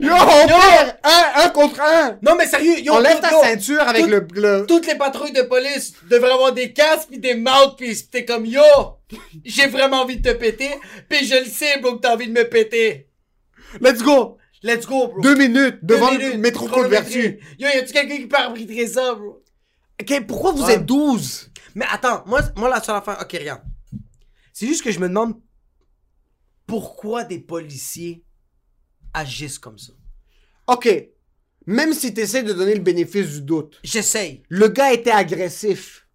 Yo, 0.00 0.12
on 0.12 0.46
perd 0.46 0.96
un, 1.02 1.42
un 1.44 1.48
contre 1.48 1.80
un. 1.80 2.18
non, 2.22 2.34
mais 2.36 2.46
sérieux, 2.46 2.78
yo, 2.80 2.92
Enlève 2.92 3.14
yo, 3.16 3.20
ta 3.20 3.30
yo, 3.30 3.40
ceinture 3.42 3.80
avec 3.80 4.04
tout- 4.04 4.10
le, 4.10 4.26
le- 4.34 4.66
Toutes 4.66 4.86
les 4.86 4.94
patrouilles 4.96 5.32
de 5.32 5.40
police 5.42 5.94
devraient 6.10 6.32
avoir 6.32 6.52
des 6.52 6.72
casques 6.74 7.08
pis 7.10 7.18
des 7.18 7.34
mouthpieces. 7.34 8.10
T'es 8.10 8.26
comme, 8.26 8.44
yo, 8.44 8.60
j'ai 9.44 9.66
vraiment 9.68 10.02
envie 10.02 10.18
de 10.18 10.30
te 10.30 10.36
péter. 10.36 10.70
Pis 11.08 11.26
je 11.26 11.36
le 11.44 11.50
sais, 11.50 11.80
bro, 11.80 11.96
que 11.96 12.00
t'as 12.02 12.14
envie 12.14 12.28
de 12.28 12.32
me 12.32 12.48
péter. 12.48 13.08
Let's 13.80 14.02
go. 14.02 14.38
Let's 14.62 14.86
go, 14.86 15.08
bro. 15.08 15.20
Deux 15.20 15.36
minutes 15.36 15.78
Deux 15.82 15.94
devant 15.96 16.10
minutes, 16.12 16.32
le 16.34 16.38
métro 16.38 16.66
Côte. 16.68 16.88
Vertu. 16.88 17.38
Yo, 17.58 17.68
y 17.68 17.78
a-tu 17.78 17.92
quelqu'un 17.92 18.16
qui 18.16 18.26
peut 18.26 18.36
arbitrer 18.36 18.86
ça, 18.86 19.14
bro? 19.14 19.42
Ok, 20.00 20.26
pourquoi 20.26 20.52
vous 20.52 20.64
Ouais. 20.64 20.74
êtes 20.74 20.86
12? 20.86 21.50
Mais 21.74 21.84
attends, 21.90 22.22
moi, 22.26 22.40
moi 22.56 22.68
la 22.68 22.80
seule 22.82 22.96
affaire. 22.96 23.18
Ok, 23.20 23.32
regarde. 23.38 23.62
C'est 24.52 24.66
juste 24.66 24.82
que 24.82 24.90
je 24.90 24.98
me 24.98 25.08
demande. 25.08 25.34
pourquoi 26.66 27.24
des 27.24 27.38
policiers 27.38 28.24
agissent 29.14 29.58
comme 29.58 29.78
ça. 29.78 29.92
Ok. 30.66 30.88
Même 31.66 31.92
si 31.94 32.12
t'essaies 32.12 32.42
de 32.42 32.52
donner 32.52 32.74
le 32.74 32.80
bénéfice 32.82 33.28
du 33.34 33.42
doute, 33.42 33.78
J'essaye. 33.82 34.42
le 34.48 34.68
gars 34.68 34.92
était 34.92 35.10
agressif. 35.10 36.06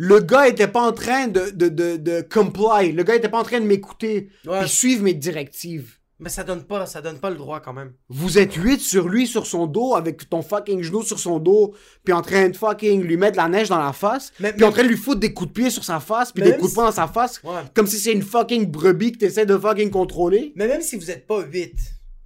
Le 0.00 0.20
gars 0.20 0.46
était 0.48 0.68
pas 0.68 0.80
en 0.82 0.92
train 0.92 1.26
de, 1.26 1.50
de, 1.50 1.68
de, 1.68 1.96
de 1.96 2.20
comply. 2.22 2.92
Le 2.92 3.02
gars 3.02 3.16
était 3.16 3.28
pas 3.28 3.40
en 3.40 3.44
train 3.44 3.60
de 3.60 3.66
m'écouter. 3.66 4.30
Ouais. 4.46 4.60
Puis 4.60 4.68
suivre 4.68 5.02
mes 5.02 5.12
directives. 5.12 5.96
Mais 6.20 6.30
ça 6.30 6.42
donne 6.44 6.64
pas, 6.64 6.86
ça 6.86 7.00
donne 7.02 7.18
pas 7.18 7.30
le 7.30 7.36
droit 7.36 7.60
quand 7.60 7.72
même. 7.72 7.92
Vous 8.08 8.38
êtes 8.38 8.54
huit 8.54 8.80
sur 8.80 9.08
lui, 9.08 9.26
sur 9.26 9.46
son 9.46 9.66
dos, 9.66 9.94
avec 9.96 10.28
ton 10.30 10.42
fucking 10.42 10.82
genou 10.82 11.02
sur 11.02 11.18
son 11.18 11.38
dos, 11.40 11.74
puis 12.04 12.12
en 12.12 12.22
train 12.22 12.48
de 12.48 12.56
fucking 12.56 13.02
lui 13.02 13.16
mettre 13.16 13.32
de 13.32 13.36
la 13.36 13.48
neige 13.48 13.68
dans 13.68 13.78
la 13.78 13.92
face, 13.92 14.32
Mais- 14.40 14.52
puis 14.52 14.64
en 14.64 14.72
train 14.72 14.82
de 14.82 14.88
lui 14.88 14.96
foutre 14.96 15.20
des 15.20 15.32
coups 15.32 15.48
de 15.50 15.52
pied 15.54 15.70
sur 15.70 15.84
sa 15.84 16.00
face, 16.00 16.32
puis 16.32 16.42
Mais 16.42 16.50
des 16.52 16.56
coups 16.58 16.70
de 16.70 16.74
poing 16.74 16.86
dans 16.86 16.90
sa 16.92 17.06
face, 17.06 17.40
Ouais. 17.44 17.60
comme 17.74 17.86
si 17.86 17.98
c'est 18.00 18.12
une 18.12 18.22
fucking 18.22 18.66
brebis 18.68 19.12
que 19.12 19.18
t'essaies 19.18 19.46
de 19.46 19.56
fucking 19.56 19.90
contrôler. 19.90 20.52
Mais 20.56 20.66
même 20.66 20.80
si 20.82 20.96
vous 20.96 21.08
êtes 21.10 21.24
pas 21.24 21.40
8, 21.44 21.76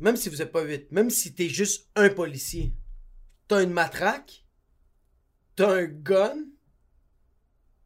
même 0.00 0.16
si 0.16 0.30
vous 0.30 0.40
êtes 0.40 0.52
pas 0.52 0.62
8, 0.62 0.90
même 0.90 1.10
si 1.10 1.34
t'es 1.34 1.50
juste 1.50 1.88
un 1.94 2.08
policier, 2.08 2.72
t'as 3.46 3.62
une 3.62 3.72
matraque, 3.72 4.44
t'as 5.54 5.70
un 5.70 5.84
gun, 5.84 6.32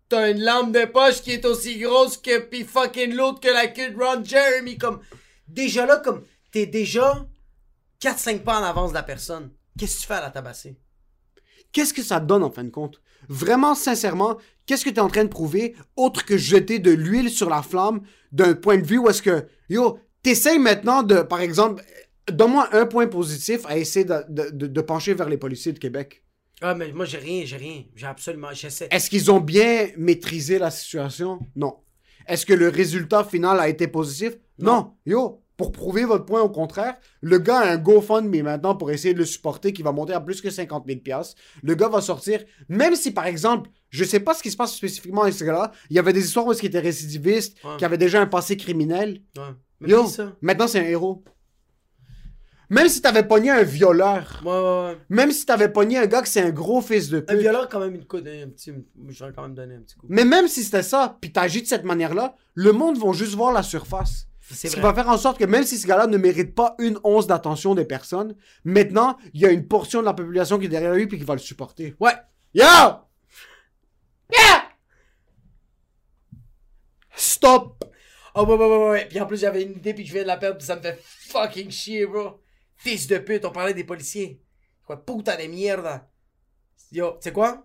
t'as 0.08 0.30
une 0.30 0.42
lampe 0.42 0.72
de 0.72 0.84
poche 0.84 1.22
qui 1.22 1.32
est 1.32 1.44
aussi 1.44 1.78
grosse 1.78 2.16
que 2.16 2.38
pis 2.38 2.64
fucking 2.64 3.14
l'autre 3.14 3.40
que 3.40 3.48
la 3.48 3.66
queue 3.66 3.90
de 3.90 3.96
Ron 3.96 4.24
Jeremy, 4.24 4.78
comme, 4.78 5.00
déjà 5.48 5.86
là, 5.86 5.96
comme, 5.98 6.22
t'es 6.52 6.66
déjà 6.66 7.26
4-5 8.00 8.40
pas 8.40 8.60
en 8.60 8.64
avance 8.64 8.90
de 8.90 8.94
la 8.94 9.02
personne. 9.02 9.50
Qu'est-ce 9.78 9.96
que 9.96 10.00
tu 10.02 10.06
fais 10.06 10.14
à 10.14 10.22
la 10.22 10.30
tabasser? 10.30 10.76
Qu'est-ce 11.72 11.92
que 11.92 12.02
ça 12.02 12.20
donne 12.20 12.42
en 12.42 12.50
fin 12.50 12.64
de 12.64 12.70
compte? 12.70 13.00
Vraiment, 13.28 13.74
sincèrement, 13.74 14.38
qu'est-ce 14.66 14.84
que 14.84 14.90
t'es 14.90 15.00
en 15.00 15.08
train 15.08 15.24
de 15.24 15.28
prouver 15.28 15.74
autre 15.96 16.24
que 16.24 16.36
jeter 16.36 16.78
de 16.78 16.90
l'huile 16.90 17.30
sur 17.30 17.50
la 17.50 17.62
flamme 17.62 18.02
d'un 18.32 18.54
point 18.54 18.78
de 18.78 18.86
vue 18.86 18.98
où 18.98 19.08
est-ce 19.08 19.22
que, 19.22 19.46
yo, 19.68 19.98
t'essayes 20.22 20.58
maintenant 20.58 21.02
de, 21.02 21.22
par 21.22 21.40
exemple, 21.40 21.82
donne-moi 22.30 22.68
un 22.72 22.86
point 22.86 23.06
positif 23.06 23.66
à 23.66 23.76
essayer 23.76 24.06
de 24.06 24.80
pencher 24.80 25.14
vers 25.14 25.28
les 25.28 25.36
policiers 25.36 25.72
de 25.72 25.78
Québec. 25.78 26.22
Ah, 26.62 26.74
mais 26.74 26.90
moi, 26.92 27.04
j'ai 27.04 27.18
rien, 27.18 27.42
j'ai 27.44 27.56
rien. 27.56 27.82
J'ai 27.94 28.06
absolument, 28.06 28.48
j'essaie. 28.52 28.88
Est-ce 28.90 29.10
qu'ils 29.10 29.30
ont 29.30 29.40
bien 29.40 29.88
maîtrisé 29.98 30.58
la 30.58 30.70
situation? 30.70 31.38
Non. 31.54 31.76
Est-ce 32.26 32.46
que 32.46 32.54
le 32.54 32.68
résultat 32.68 33.24
final 33.24 33.60
a 33.60 33.68
été 33.68 33.86
positif? 33.88 34.36
Non. 34.58 34.94
Yo, 35.04 35.42
pour 35.58 35.70
prouver 35.70 36.04
votre 36.04 36.24
point 36.24 36.40
au 36.42 36.48
contraire, 36.48 36.96
le 37.20 37.38
gars 37.38 37.58
a 37.60 37.72
un 37.72 37.76
GoFundMe 37.76 38.42
maintenant 38.42 38.74
pour 38.74 38.90
essayer 38.90 39.12
de 39.14 39.18
le 39.18 39.24
supporter 39.26 39.72
qui 39.72 39.82
va 39.82 39.92
monter 39.92 40.12
à 40.14 40.20
plus 40.20 40.40
que 40.40 40.50
50 40.50 40.84
000 40.86 41.00
piastres. 41.00 41.36
Le 41.62 41.74
gars 41.74 41.88
va 41.88 42.00
sortir, 42.00 42.42
même 42.68 42.94
si 42.96 43.10
par 43.12 43.26
exemple, 43.26 43.70
je 43.90 44.04
sais 44.04 44.20
pas 44.20 44.34
ce 44.34 44.42
qui 44.42 44.50
se 44.50 44.56
passe 44.56 44.74
spécifiquement 44.74 45.22
avec 45.22 45.34
ce 45.34 45.44
gars-là, 45.44 45.72
il 45.90 45.96
y 45.96 45.98
avait 45.98 46.12
des 46.12 46.24
histoires 46.24 46.46
où 46.46 46.52
il 46.52 46.66
était 46.66 46.78
récidiviste, 46.80 47.58
Ouais. 47.64 47.76
qui 47.78 47.84
avait 47.84 47.98
déjà 47.98 48.20
un 48.20 48.26
passé 48.26 48.56
criminel. 48.56 49.20
Ouais. 49.36 49.42
Mais 49.80 49.90
Yo, 49.90 50.06
ça. 50.06 50.32
maintenant 50.40 50.66
c'est 50.68 50.80
un 50.80 50.84
héros. 50.84 51.22
Même 52.68 52.88
si 52.88 53.00
t'avais 53.00 53.22
pogné 53.22 53.50
un 53.50 53.62
violeur, 53.62 54.42
Ouais, 54.44 54.50
ouais, 54.50 54.86
ouais. 54.90 54.98
même 55.08 55.30
si 55.30 55.46
t'avais 55.46 55.68
pogné 55.68 55.98
un 55.98 56.06
gars 56.06 56.20
que 56.22 56.28
c'est 56.28 56.40
un 56.42 56.50
gros 56.50 56.80
fils 56.80 57.08
de 57.08 57.18
Un 57.18 57.22
pute, 57.22 57.38
violeur, 57.38 57.68
quand 57.68 57.78
même, 57.78 57.94
une 57.94 58.04
coup, 58.04 58.16
un 58.16 58.20
petit, 58.22 58.72
je 59.08 59.24
vais 59.24 59.32
quand 59.32 59.42
même 59.42 59.54
donner 59.54 59.76
un 59.76 59.80
petit 59.80 59.94
coup. 59.96 60.06
Mais 60.08 60.24
même 60.24 60.48
si 60.48 60.64
c'était 60.64 60.82
ça, 60.82 61.16
puis 61.20 61.30
t'agis 61.32 61.62
de 61.62 61.66
cette 61.68 61.84
manière-là, 61.84 62.34
le 62.54 62.72
monde 62.72 62.98
va 62.98 63.12
juste 63.12 63.34
voir 63.34 63.52
la 63.52 63.62
surface. 63.62 64.26
C'est 64.48 64.68
Ce 64.68 64.74
qui 64.76 64.80
va 64.80 64.94
faire 64.94 65.08
en 65.08 65.18
sorte 65.18 65.38
que 65.38 65.44
même 65.44 65.64
si 65.64 65.76
ce 65.76 65.86
gars-là 65.86 66.06
ne 66.06 66.16
mérite 66.18 66.54
pas 66.54 66.74
une 66.78 66.98
once 67.02 67.26
d'attention 67.26 67.74
des 67.74 67.84
personnes, 67.84 68.34
maintenant, 68.64 69.16
il 69.34 69.40
y 69.40 69.46
a 69.46 69.50
une 69.50 69.66
portion 69.66 70.00
de 70.00 70.04
la 70.04 70.14
population 70.14 70.58
qui 70.58 70.66
est 70.66 70.68
derrière 70.68 70.94
lui 70.94 71.06
puis 71.08 71.18
qui 71.18 71.24
va 71.24 71.34
le 71.34 71.40
supporter. 71.40 71.94
Ouais. 71.98 72.12
Yo! 72.54 72.64
Yeah! 74.32 74.62
Stop! 77.14 77.84
Oh, 78.34 78.44
ouais, 78.44 78.54
ouais, 78.54 78.66
ouais, 78.66 78.88
ouais. 78.90 79.06
Puis 79.08 79.20
en 79.20 79.26
plus, 79.26 79.38
j'avais 79.40 79.62
une 79.62 79.72
idée, 79.72 79.94
puis 79.94 80.04
je 80.04 80.12
viens 80.12 80.22
de 80.22 80.26
la 80.28 80.36
perdre, 80.36 80.58
puis 80.58 80.66
ça 80.66 80.76
me 80.76 80.82
fait 80.82 81.00
fucking 81.02 81.70
chier, 81.70 82.06
bro. 82.06 82.40
Fils 82.76 83.06
de 83.06 83.18
pute, 83.18 83.44
on 83.44 83.52
parlait 83.52 83.74
des 83.74 83.84
policiers. 83.84 84.42
Quoi, 84.84 85.04
puta 85.04 85.36
de 85.36 85.46
mierda. 85.48 86.08
Yo, 86.92 87.12
tu 87.12 87.22
sais 87.22 87.32
quoi? 87.32 87.64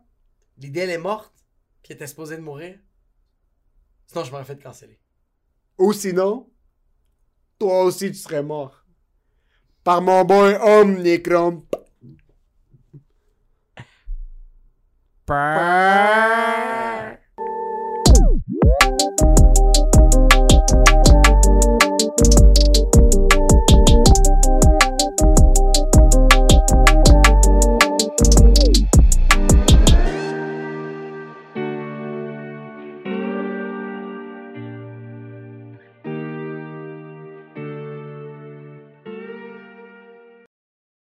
L'idée, 0.57 0.81
elle 0.81 0.89
est 0.91 0.97
morte, 0.97 1.33
puis 1.83 1.91
elle 1.91 1.95
était 1.97 2.07
supposée 2.07 2.37
de 2.37 2.41
mourir. 2.41 2.79
Sinon, 4.07 4.23
je 4.23 4.31
m'aurais 4.31 4.45
fait 4.45 4.61
canceller. 4.61 4.99
Ou 5.77 5.93
sinon, 5.93 6.49
toi 7.57 7.83
aussi 7.83 8.11
tu 8.11 8.17
serais 8.17 8.43
mort. 8.43 8.85
Par 9.83 10.01
mon 10.01 10.23
boy 10.25 10.55
Omnicron. 10.61 11.65